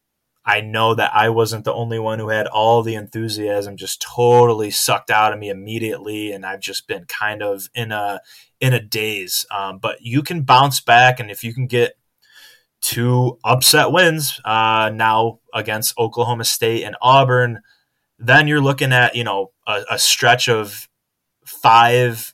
[0.48, 4.70] I know that I wasn't the only one who had all the enthusiasm just totally
[4.70, 8.22] sucked out of me immediately, and I've just been kind of in a
[8.58, 9.44] in a daze.
[9.54, 11.98] Um, but you can bounce back, and if you can get
[12.80, 17.60] two upset wins uh, now against Oklahoma State and Auburn,
[18.18, 20.88] then you're looking at you know a, a stretch of
[21.44, 22.32] five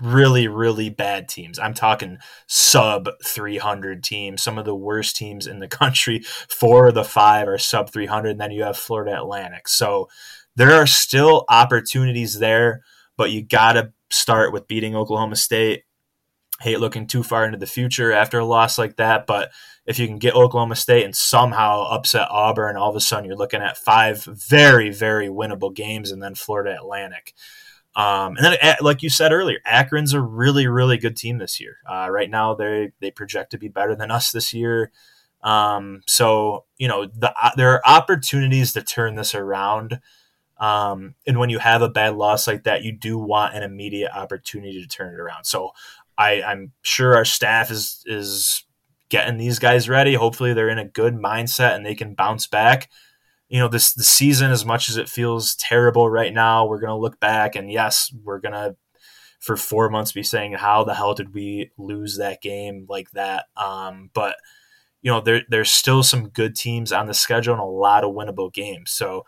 [0.00, 5.58] really really bad teams i'm talking sub 300 teams some of the worst teams in
[5.58, 9.68] the country four of the five are sub 300 and then you have florida atlantic
[9.68, 10.08] so
[10.56, 12.82] there are still opportunities there
[13.16, 15.84] but you gotta start with beating Oklahoma State.
[16.60, 19.50] Hate looking too far into the future after a loss like that, but
[19.86, 23.36] if you can get Oklahoma State and somehow upset Auburn, all of a sudden you're
[23.36, 27.32] looking at five very, very winnable games, and then Florida Atlantic.
[27.96, 31.78] Um, and then, like you said earlier, Akron's a really, really good team this year.
[31.90, 34.92] Uh, right now, they they project to be better than us this year.
[35.42, 40.00] Um, so you know, the, uh, there are opportunities to turn this around.
[40.58, 44.12] Um, and when you have a bad loss like that, you do want an immediate
[44.14, 45.44] opportunity to turn it around.
[45.44, 45.70] So
[46.18, 48.64] I, I'm sure our staff is is
[49.08, 50.14] getting these guys ready.
[50.14, 52.90] Hopefully, they're in a good mindset and they can bounce back.
[53.50, 56.96] You know, this the season, as much as it feels terrible right now, we're gonna
[56.96, 58.76] look back and yes, we're gonna
[59.40, 63.46] for four months be saying how the hell did we lose that game like that.
[63.56, 64.36] Um, but
[65.02, 68.14] you know, there there's still some good teams on the schedule and a lot of
[68.14, 68.90] winnable games.
[68.90, 69.26] So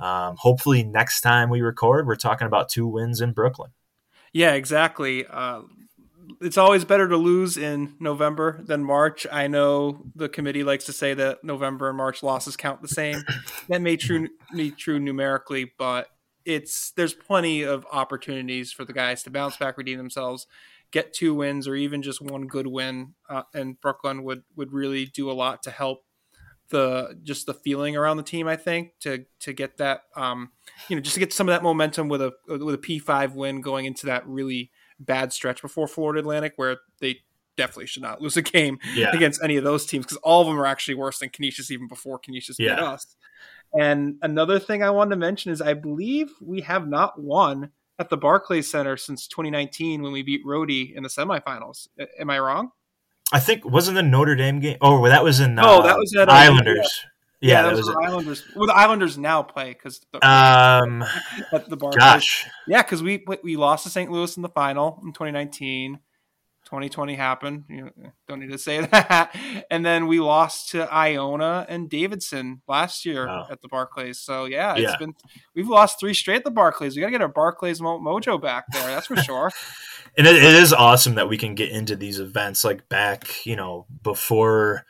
[0.00, 3.70] um, hopefully, next time we record, we're talking about two wins in Brooklyn.
[4.32, 5.26] Yeah, exactly.
[5.26, 5.62] Uh,
[6.40, 9.26] it's always better to lose in November than March.
[9.30, 13.22] I know the committee likes to say that November and March losses count the same.
[13.68, 16.08] that may true be true numerically, but
[16.44, 20.46] it's there's plenty of opportunities for the guys to bounce back, redeem themselves,
[20.90, 23.14] get two wins, or even just one good win.
[23.28, 26.04] Uh, and Brooklyn would would really do a lot to help
[26.70, 28.48] the just the feeling around the team.
[28.48, 30.50] I think to to get that um,
[30.88, 33.34] you know just to get some of that momentum with a with a P five
[33.34, 34.70] win going into that really
[35.04, 37.20] bad stretch before Florida Atlantic where they
[37.56, 39.14] definitely should not lose a game yeah.
[39.14, 41.88] against any of those teams because all of them are actually worse than Canisius even
[41.88, 42.74] before Canisius yeah.
[42.74, 43.16] beat us.
[43.78, 48.10] And another thing I wanted to mention is I believe we have not won at
[48.10, 51.88] the Barclays Center since 2019 when we beat Rhody in the semifinals.
[52.18, 52.70] Am I wrong?
[53.32, 54.76] I think wasn't the Notre Dame game.
[54.82, 55.58] Oh, that was in.
[55.58, 57.06] Uh, oh, that was at uh, Islanders.
[57.42, 58.00] Yeah, that, that was, was the.
[58.02, 58.44] Islanders.
[58.56, 61.02] Well, the Islanders now play because Um,
[61.52, 61.92] at the bar.
[61.98, 64.10] gosh, Yeah, because we we lost to St.
[64.10, 65.98] Louis in the final in 2019.
[66.66, 67.64] 2020 happened.
[67.68, 69.36] You know, don't need to say that.
[69.70, 73.46] And then we lost to Iona and Davidson last year Wow.
[73.50, 74.18] at the Barclays.
[74.20, 74.96] So yeah, it's Yeah.
[74.96, 75.14] been
[75.54, 76.96] we've lost three straight at the Barclays.
[76.96, 78.86] We got to get our Barclays mo- mojo back there.
[78.86, 79.50] That's for sure.
[80.16, 83.56] and it, it is awesome that we can get into these events like back, you
[83.56, 84.86] know, before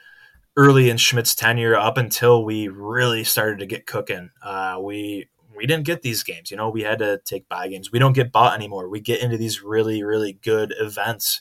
[0.57, 4.31] early in Schmidt's tenure, up until we really started to get cooking.
[4.43, 6.51] Uh, we we didn't get these games.
[6.51, 7.93] You know, we had to take buy games.
[7.93, 8.89] We don't get bought anymore.
[8.89, 11.41] We get into these really really good events.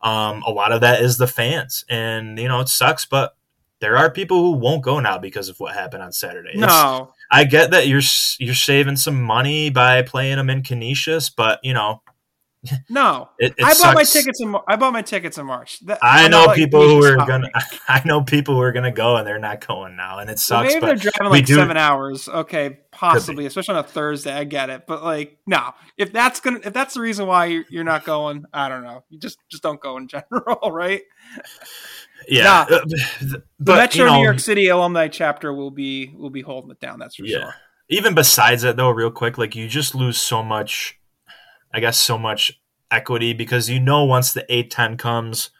[0.00, 3.36] Um, a lot of that is the fans, and you know it sucks, but
[3.80, 6.50] there are people who won't go now because of what happened on Saturday.
[6.50, 8.02] It's- no, I get that you're
[8.38, 12.02] you're saving some money by playing them in Canisius, but you know
[12.88, 13.30] no.
[13.38, 14.54] it, it I bought my tickets in.
[14.66, 15.80] I bought my tickets in March.
[15.80, 17.46] That- I know letting people who are gonna.
[17.46, 17.52] me.
[17.88, 20.38] I know people who are gonna go and they're not going now, and it Well,
[20.38, 20.74] sucks.
[20.74, 22.28] maybe but they're driving like do- seven hours.
[22.28, 24.32] Okay, possibly, especially on a Thursday.
[24.32, 25.72] I get it, but like, no.
[25.96, 29.04] If that's gonna, if that's the reason why you're, you're not going, I don't know.
[29.08, 31.02] You just just don't go in general, right?
[32.28, 32.76] yeah, nah.
[32.76, 32.84] uh,
[33.58, 36.80] The Metro you know, New York City alumni chapter will be will be holding it
[36.80, 36.98] down.
[36.98, 37.38] That's for yeah.
[37.38, 37.54] sure.
[37.90, 40.97] Even besides that, though, real quick, like you just lose so much.
[41.72, 42.60] I guess so much
[42.90, 45.50] equity because you know once the eight ten comes.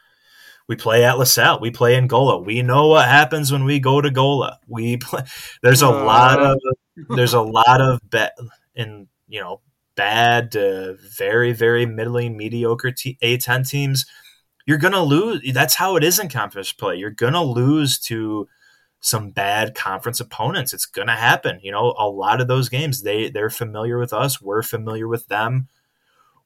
[0.67, 1.59] We play at LaSalle.
[1.61, 2.37] We play in Gola.
[2.39, 4.59] We know what happens when we go to Gola.
[4.67, 5.23] We play.
[5.63, 6.03] There's a Uh.
[6.05, 6.57] lot of
[7.15, 8.37] there's a lot of bet
[8.75, 9.61] in you know
[9.95, 14.05] bad to very very middling mediocre t- A10 teams.
[14.67, 15.41] You're gonna lose.
[15.53, 16.97] That's how it is in conference play.
[16.97, 18.47] You're gonna lose to
[18.99, 20.71] some bad conference opponents.
[20.73, 21.59] It's gonna happen.
[21.63, 24.39] You know, a lot of those games they they're familiar with us.
[24.39, 25.67] We're familiar with them.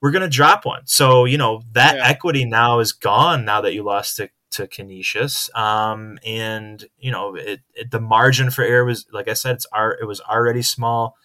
[0.04, 0.82] We're gonna drop one.
[0.86, 2.06] So you know that Yeah.
[2.06, 3.46] equity now is gone.
[3.46, 8.52] Now that you lost to to Canisius, um, and you know it, it, the margin
[8.52, 11.16] for error was like I said, it's our, it was already small.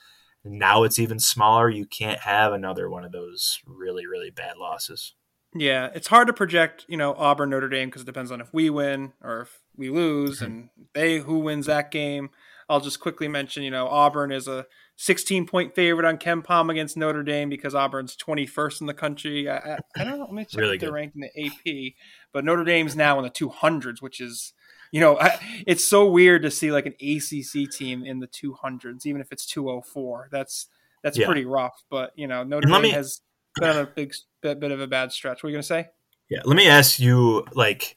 [0.45, 1.69] Now it's even smaller.
[1.69, 5.15] You can't have another one of those really really bad losses.
[5.55, 8.53] Yeah, it's hard to project, you know, Auburn Notre Dame because it depends on if
[8.53, 12.31] we win or if we lose, and they who wins that game.
[12.69, 14.67] I'll just quickly mention, you know, Auburn is a
[15.01, 19.49] 16 point favorite on KenPom against Notre Dame because Auburn's 21st in the country.
[19.49, 20.25] I, I, I don't know.
[20.25, 21.93] Let me check Really they're ranked in the AP,
[22.33, 24.53] but Notre Dame's now in the 200s, which is,
[24.91, 25.39] you know, I,
[25.69, 29.47] it's so weird to see like an ACC team in the 200s, even if it's
[29.47, 30.29] 204.
[30.33, 30.67] That's
[31.05, 31.27] that's Yeah.
[31.27, 31.81] pretty rough.
[31.89, 33.21] But you know, Notre Dame me- has
[33.55, 35.45] been on a big bit, bit of a bad stretch.
[35.45, 35.89] What are you gonna say?
[36.29, 37.97] Yeah, let me ask you like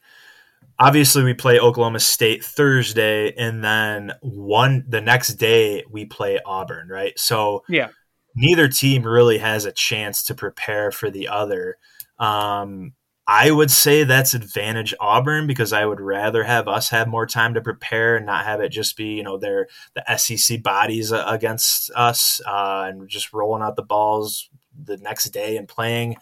[0.82, 6.89] obviously we play Oklahoma State Thursday and then one the next day we play Auburn,
[6.89, 7.17] right?
[7.17, 7.89] So Yeah.
[8.36, 11.77] neither team really has a chance to prepare for the other.
[12.19, 12.93] Um
[13.27, 17.53] I would say that's advantage Auburn because I would rather have us have more time
[17.53, 21.91] to prepare and not have it just be you know their the SEC bodies against
[21.95, 24.49] us uh, and just rolling out the balls
[24.84, 26.17] the next day and playing.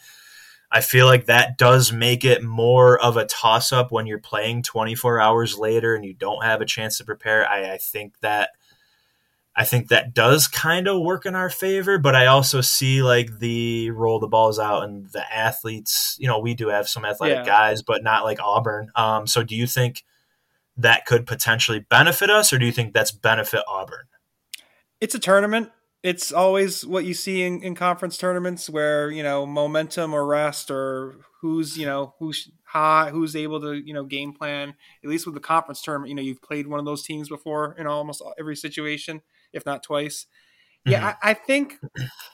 [0.72, 4.62] I feel like that does make it more of a toss up when you're playing
[4.64, 7.48] 24 hours later and you don't have a chance to prepare.
[7.50, 8.52] I, I think that
[9.56, 13.40] I think that does kind of work in our favor, but I also see like
[13.40, 16.16] the roll the balls out and the athletes.
[16.20, 17.46] You know, we do have some athletic Yeah.
[17.46, 18.90] guys, but not like Auburn.
[18.96, 20.06] Um, so do you think
[20.78, 24.06] that could potentially benefit us, or do you think that's benefit Auburn?
[25.02, 25.72] it's a tournament.
[26.02, 30.72] It's always what you see in, in conference tournaments where, you know, momentum or rest
[30.72, 34.76] or who's, you know, who's hot who's able to, you know, game plan.
[35.04, 37.76] At least with the conference tournament, you know, you've played one of those teams before
[37.78, 39.22] in almost every situation,
[39.52, 40.26] if not twice.
[40.86, 41.28] Yeah, mm-hmm.
[41.28, 41.78] I, I think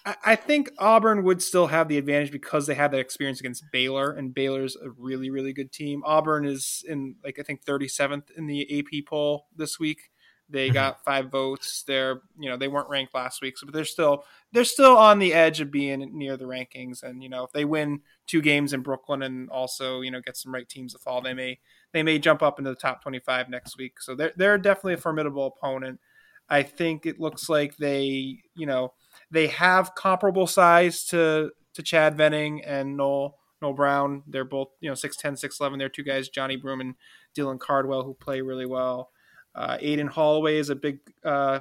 [0.06, 3.64] I, I think Auburn would still have the advantage because they have that experience against
[3.72, 6.04] Baylor, and Baylor's a really, really good team.
[6.06, 10.12] Auburn is in like I think 37th in the AP poll this week.
[10.50, 10.74] They Mhm.
[10.74, 11.84] got five votes.
[11.84, 15.20] They're you know they weren't ranked last week, so but they're still they're still on
[15.20, 17.02] the edge of being near the rankings.
[17.02, 20.38] And you know if they win two games in Brooklyn and also you know get
[20.38, 21.60] some right teams to fall, they may
[21.94, 24.00] they may jump up into the top 25 next week.
[24.02, 26.00] So they're they're definitely a formidable opponent.
[26.48, 28.94] I think it looks like they you know
[29.32, 34.24] they have comparable size to to Chad Venning and Noel Noel Brown.
[34.28, 35.80] They're both you know 6'10", 6'11".
[35.80, 36.96] They're two guys, Johni Broome and
[37.36, 39.10] Dylan Cardwell, who play really well.
[39.56, 41.60] Uh, Aden Holloway is a big uh,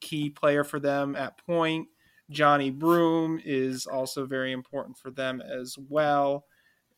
[0.00, 1.88] key player for them at point.
[2.32, 6.44] Johni Broome is also very important for them as well.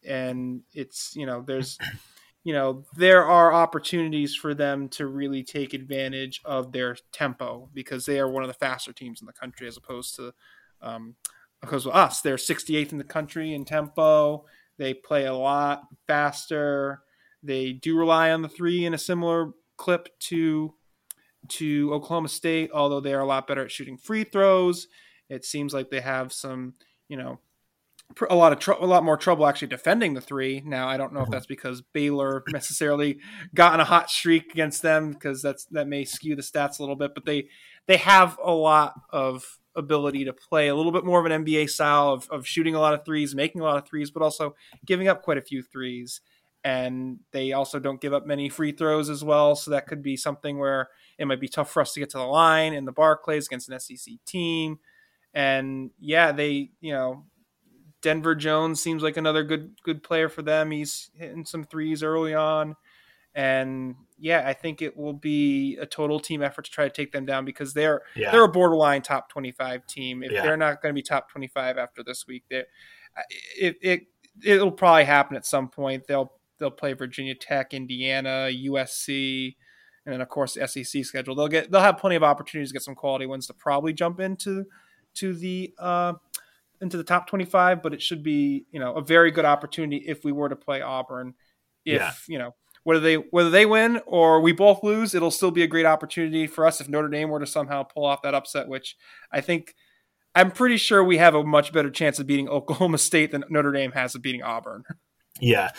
[0.05, 1.79] And it's, you know, there's,
[2.45, 8.07] you know, there are opportunities for them to really take advantage of their tempo because
[8.07, 10.33] they are one of the faster teams in the country as opposed to,
[10.83, 11.15] um,
[11.61, 12.23] because of us.
[12.23, 14.47] They're 68th in the country in tempo.
[14.79, 17.03] They play a lot faster.
[17.43, 20.75] They do rely on the three in a similar clip to
[21.49, 24.89] to Oklahoma State, although they are a lot better at shooting free throws.
[25.31, 26.75] It seems like they have some,
[27.09, 27.41] you know,
[28.29, 30.63] a lot of tr- a lot more trouble actually defending the three.
[30.65, 31.33] Now I don't know if mm-hmm.
[31.33, 33.21] that's because Baylor necessarily
[33.55, 36.83] got on a hot streak against them because that's that may skew the stats a
[36.83, 37.49] little bit, but they
[37.87, 41.71] they have a lot of ability to play a little bit more of an NBA
[41.71, 44.55] style of, of shooting a lot of threes, making a lot of threes, but also
[44.85, 46.21] giving up quite a few threes.
[46.63, 49.57] And they also don't give up many free throws as well.
[49.57, 50.89] So that could be something where
[51.19, 53.71] it might be tough for us to get to the line in the Barclays against
[53.71, 54.79] an SEC team.
[55.33, 57.25] And yeah, they, you know,
[58.03, 60.71] Denver Jones seems like another good good player for them.
[60.71, 62.77] He's hitting some threes early on.
[63.35, 67.13] And yeah, I think it will be a total team effort to try to take
[67.13, 68.33] them down because they're yeah.
[68.33, 70.23] they're a borderline top 25 team.
[70.23, 70.43] If yeah.
[70.43, 72.65] they're not going to be top 25 after this week, they
[73.59, 74.01] it, it
[74.45, 76.07] it'll probably happen at some point.
[76.07, 79.57] They'll they'll play Virginia Tech, Indiana, USC,
[80.07, 81.35] and then of course the SEC schedule.
[81.35, 84.21] They'll get they'll have plenty of opportunities to get some quality wins to probably jump
[84.21, 84.67] into
[85.15, 86.13] to the uh,
[86.81, 90.25] into the top 25, but it should be, you know, a very good opportunity if
[90.25, 91.35] we were to play Auburn.
[91.85, 92.13] If, yeah.
[92.27, 92.55] you know,
[92.85, 96.47] whether they whether they win or we both lose, it'll still be a great opportunity
[96.47, 98.97] for us if Notre Dame were to somehow pull off that upset, which
[99.31, 99.75] I think
[100.35, 103.73] I'm pretty sure we have a much better chance of beating Oklahoma State than Notre
[103.73, 104.85] Dame has of beating Auburn.
[105.41, 105.71] Yeah,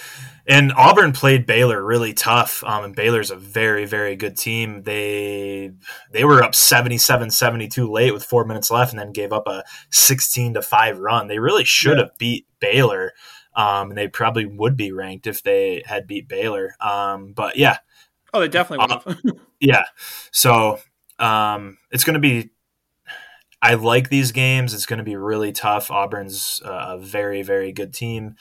[0.47, 2.63] and Auburn played Baylor really tough.
[2.63, 4.83] Um, and Baylor's a very, very good team.
[4.83, 5.71] They
[6.11, 10.53] they were up 77-72 late with four minutes left, and then gave up a sixteen
[10.55, 11.27] to five run.
[11.27, 12.05] They really should yeah.
[12.05, 13.13] have beat Baylor,
[13.55, 16.75] um, and they probably would be ranked if they had beat Baylor.
[16.79, 17.77] Um, but yeah,
[18.33, 19.17] oh, they definitely would have.
[19.25, 19.83] Uh, yeah,
[20.31, 20.79] so
[21.19, 22.49] um, it's going to be
[23.61, 24.73] I like these games.
[24.73, 25.91] It's going to be really tough.
[25.91, 28.35] Auburn's a very, very good team.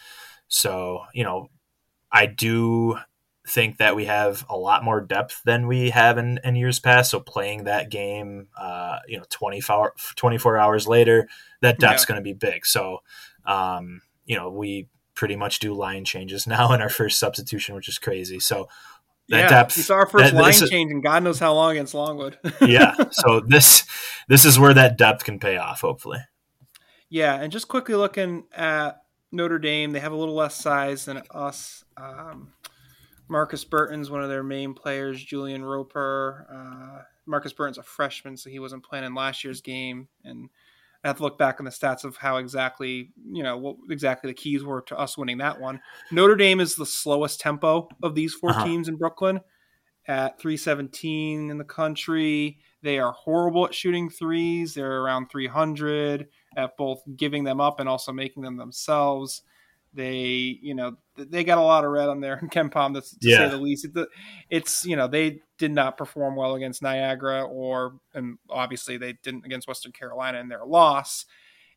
[0.50, 1.48] So, you know,
[2.12, 2.98] I do
[3.48, 7.10] think that we have a lot more depth than we have in, in years past.
[7.10, 11.28] So playing that game, uh, you know, 24, 24 hours later,
[11.62, 12.08] that depth's yeah.
[12.08, 12.66] going to be big.
[12.66, 12.98] So,
[13.46, 17.88] um, you know, we pretty much do line changes now in our first substitution, which
[17.88, 18.40] is crazy.
[18.40, 18.68] So
[19.28, 21.94] that yeah, depth, it's our first that, line change, and God knows how long against
[21.94, 22.36] Longwood.
[22.60, 23.86] yeah, so this
[24.26, 26.18] this is where that depth can pay off, hopefully.
[27.08, 29.02] Yeah, and just quickly looking at
[29.32, 29.92] Notre Dame.
[29.92, 31.84] They have a little less size than us.
[31.96, 32.52] Um,
[33.28, 35.22] Markus Burton's one of their main players.
[35.22, 36.46] Julian Roper.
[36.52, 40.08] Uh, Markus Burton's a freshman, so he wasn't playing in last year's game.
[40.24, 40.48] And
[41.04, 44.30] I have to look back on the stats of how exactly, you know, what exactly
[44.30, 45.80] the keys were to us winning that one.
[46.10, 48.64] Notre Dame is the slowest tempo of these 4 uh-huh.
[48.64, 49.40] teams in Brooklyn
[50.08, 52.58] at 317 in the country.
[52.82, 54.74] They are horrible at shooting threes.
[54.74, 59.42] They're around 300 at both giving them up and also making them themselves.
[59.92, 63.16] They, you know, they got a lot of red on there in KenPom, to, to
[63.20, 63.38] yeah.
[63.38, 63.86] say the least.
[64.48, 69.44] It's, you know, they did not perform well against Niagara, or and obviously they didn't
[69.44, 71.26] against Western Carolina in their loss.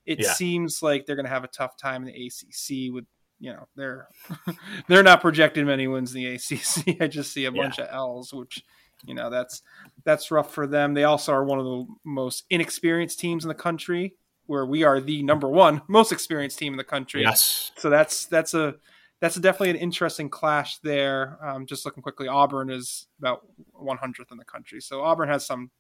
[0.06, 0.34] It yeah.
[0.34, 3.06] seems like they're going to have a tough time in the ACC with
[3.40, 4.08] you know they're
[4.88, 6.98] they're not projecting many wins in the ACC.
[7.02, 7.86] I just see a bunch yeah.
[7.86, 8.64] of L's, which
[9.06, 9.62] you know that's
[10.04, 10.94] that's rough for them.
[10.94, 14.16] They also are one of the most inexperienced teams in the country
[14.46, 17.22] where we are the number one most experienced team in the country.
[17.22, 17.72] Yes.
[17.78, 18.76] So that's that's a
[19.20, 21.38] that's definitely an interesting clash there.
[21.42, 23.48] Um, just looking quickly, Auburn is about
[23.82, 25.72] 100th in the country, so Auburn has some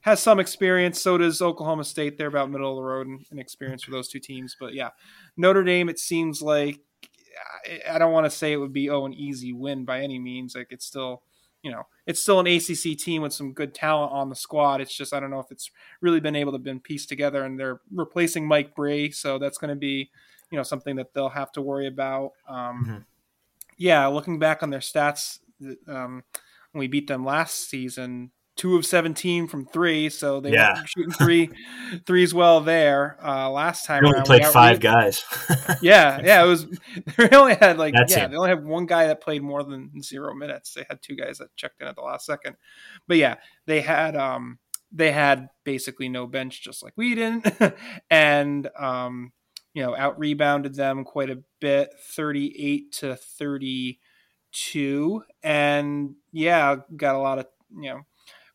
[0.00, 1.00] has some experience.
[1.00, 2.18] So does Oklahoma State.
[2.18, 4.54] They're about middle of the road in, in experience for those two teams.
[4.58, 4.90] But yeah,
[5.36, 5.88] Notre Dame.
[5.88, 6.78] It seems like
[7.88, 10.54] I don't want to say it would be oh an easy win by any means.
[10.54, 11.22] Like it's still
[11.64, 14.82] you know, it's still an ACC team with some good talent on the squad.
[14.82, 15.70] It's just I don't know if it's
[16.02, 19.70] really been able to been pieced together, and they're replacing Mike Brey, so that's going
[19.70, 20.10] to be
[20.50, 22.32] you know something that they'll have to worry about.
[22.46, 22.96] Um, mm-hmm.
[23.78, 25.38] Yeah, looking back on their stats,
[25.88, 26.22] um,
[26.72, 30.80] when we beat them last season, two of 17 from three, so they yeah.
[30.80, 31.50] were shooting three
[32.06, 33.18] threes well there.
[33.24, 35.24] Uh, last time we only played five guys.
[35.82, 36.66] yeah, yeah, it was.
[37.16, 38.30] They only had like That's yeah, it.
[38.30, 40.74] they only had one guy that played more than zero minutes.
[40.74, 42.56] They had two guys that checked in at the last second,
[43.08, 43.36] but yeah,
[43.66, 44.58] they had um
[44.92, 47.46] they had basically no bench, just like we didn't,
[48.10, 49.32] and um
[49.74, 54.00] you know out rebounded them quite a bit, thirty eight to thirty
[54.52, 58.00] two, and yeah, got a lot of you know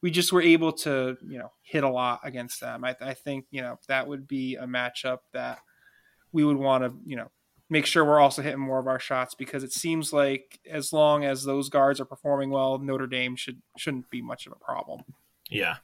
[0.02, 2.84] we just were able to you know hit a lot against them.
[2.84, 5.60] I, I think you know that would be a matchup that
[6.32, 7.30] we would want to you know
[7.70, 11.24] make sure we're also hitting more of our shots because it seems like as long
[11.24, 15.04] as those guards are performing well, Notre Dame should shouldn't be much of a problem.
[15.50, 15.78] Yeah,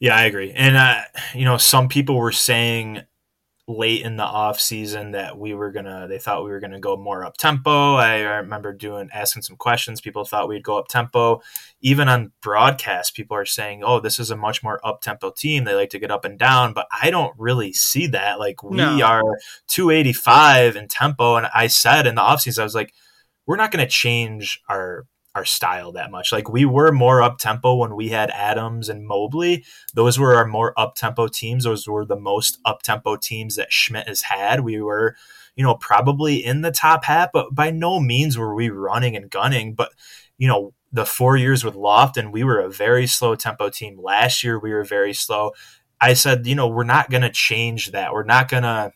[0.00, 0.52] yeah, I agree.
[0.52, 1.02] And uh,
[1.34, 3.02] you know, some people were saying
[3.76, 6.96] late in the off season that we were gonna they thought we were gonna go
[6.96, 7.94] more up tempo.
[7.94, 10.00] I, remember doing asking some questions.
[10.00, 11.40] People thought we'd go up tempo.
[11.80, 15.64] Even on broadcast, people are saying, "Oh, this is a much more up tempo team.
[15.64, 18.38] They like to get up and down." But I don't really see that.
[18.38, 19.00] Like we No.
[19.04, 19.22] are
[19.68, 22.92] 285 in tempo, and I said in the offseason, I was like,
[23.46, 26.30] "We're not going to change our." Our style that much.
[26.30, 29.64] Like we were more up tempo when we had Adams and Mobley,
[29.94, 31.64] those were our more up tempo teams.
[31.64, 34.60] Those were the most up tempo teams that Schmidt has had.
[34.60, 35.16] We were,
[35.56, 39.30] you know, probably in the top half, but by no means were we running and
[39.30, 39.74] gunning.
[39.74, 39.92] But,
[40.36, 43.98] you know, the four years with Lofton, we were a very slow tempo team.
[43.98, 45.52] Last year, we were very slow.
[45.98, 48.12] I said, you know, we're not going to change that.
[48.12, 48.92] We're not going to.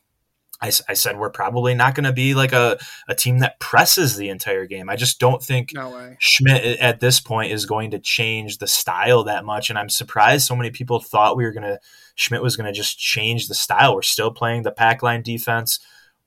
[0.60, 2.78] I, I said we're probably not going to be like a,
[3.08, 4.88] a team that presses the entire game.
[4.88, 6.16] I just don't think No.
[6.18, 10.46] Schmidt at this point is going to change the style that much, and I'm surprised
[10.46, 11.78] so many people thought we were going to
[12.14, 13.94] Schmidt was going to just change the style.
[13.94, 15.78] We're still playing the pack line defense.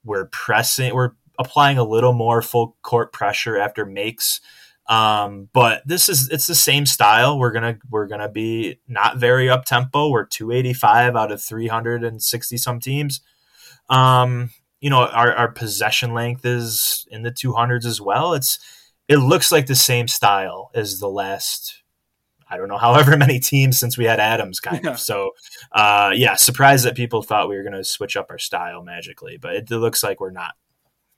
[0.04, 0.94] We're pressing.
[0.94, 4.42] We're applying a little more full court pressure after makes.
[4.88, 7.38] Um, but this is it's the same style.
[7.38, 10.10] We're gonna we're gonna be not very up tempo.
[10.10, 13.22] We're 285 out of 360 some teams.
[13.90, 14.52] Um,
[14.82, 18.34] you know, our, our possession length is in the 200s as well.
[18.34, 18.60] It's
[19.08, 21.82] it looks like the same style as the last
[22.50, 24.92] I don't know however many teams since we had Adams kind Yeah.
[24.92, 25.00] of.
[25.00, 25.32] So
[25.72, 29.38] uh, yeah, surprised that people thought we were going to switch up our style magically,
[29.38, 30.54] but it, it looks like we're not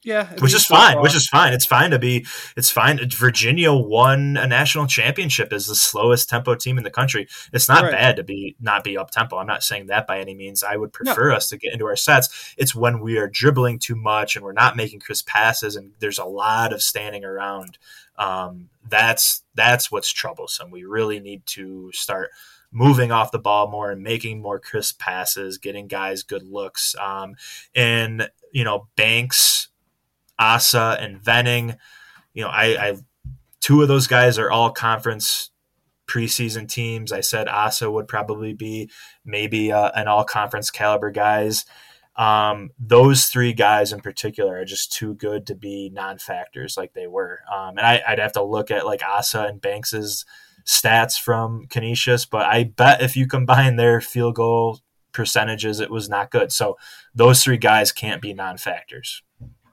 [0.04, 0.94] Yeah, which is so fine.
[0.94, 1.04] far.
[1.04, 1.54] Which is fine.
[1.54, 2.26] It's fine to be.
[2.58, 3.00] It's fine.
[3.12, 7.28] Virginia won a national championship as the slowest tempo team in the country.
[7.54, 7.92] It's not Right.
[7.92, 9.38] bad to be not be up tempo.
[9.38, 10.64] I'm not saying that by any means.
[10.64, 12.54] I would prefer us to get into our sets.
[12.58, 16.18] It's when we are dribbling too much and we're not making crisp passes and there's
[16.20, 17.78] a lot of standing around.
[18.18, 20.72] Um, that's that's what's troublesome.
[20.72, 22.32] We really need to start
[22.72, 26.96] moving off the ball more and making more crisp passes, getting guys good looks.
[27.00, 27.36] Um,
[27.76, 29.68] and you know, Banks
[30.42, 31.78] Asa and Venning.
[32.34, 32.98] You know, I, I
[33.62, 35.52] two of those guys are all conference
[36.08, 37.12] preseason teams.
[37.12, 38.90] I said Asa would probably be
[39.24, 41.66] maybe uh, an all conference caliber guys.
[42.18, 46.94] Um, those three guys in particular are just too good to be non factors like
[46.94, 47.40] they were.
[47.54, 50.26] Um, and I, I'd have to look at like Asa and Banks's
[50.66, 54.80] stats from Canisius, but I bet if you combine their field goal
[55.14, 56.52] percentages, it was not good.
[56.52, 56.78] So
[57.14, 59.24] those three guys can't be non factors.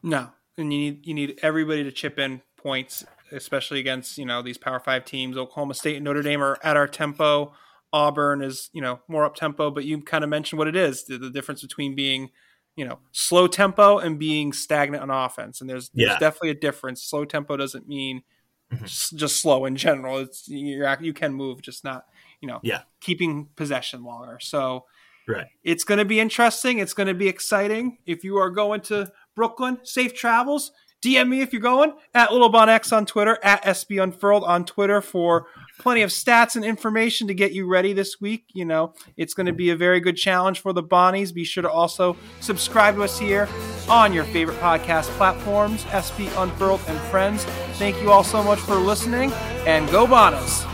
[0.03, 4.43] No, and you need you need everybody to chip in points, especially against you know
[4.43, 5.37] these Power Five teams.
[5.37, 7.53] Oklahoma State and Notre Dame are at our tempo.
[7.93, 11.05] Auburn is you know more up tempo, but you kind of mentioned what it is
[11.05, 12.31] the, the difference between being
[12.77, 15.61] you know slow tempo and being stagnant on offense.
[15.61, 17.03] And there's there's definitely a difference.
[17.03, 18.23] Slow tempo doesn't mean
[18.71, 18.83] Mhm.
[18.85, 20.19] just, just slow in general.
[20.19, 22.05] It's you're, you can move, just not
[22.43, 22.83] you know Yeah.
[23.01, 24.39] keeping possession longer.
[24.41, 24.85] So
[25.27, 25.47] Right.
[25.63, 26.79] it's going to be interesting.
[26.79, 27.97] It's going to be exciting.
[28.05, 30.73] If you are going to Brooklyn, safe travels.
[31.01, 35.01] DM me if you're going at Little Bon on Twitter, at SB Unfurled on Twitter
[35.01, 35.47] for
[35.79, 38.47] plenty of stats and information to get you ready this week.
[38.53, 41.33] You know, it's going to be a very good challenge for the Bonnies.
[41.33, 43.49] Be sure to also subscribe to us here
[43.89, 47.45] on your favorite podcast platforms, SB Unfurled and Friends.
[47.79, 49.31] Thank you all so much for listening,
[49.69, 50.65] and go Bonnies!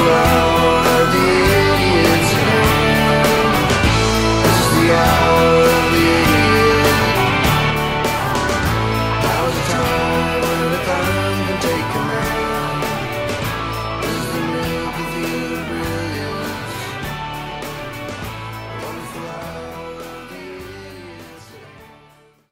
[0.00, 0.37] world.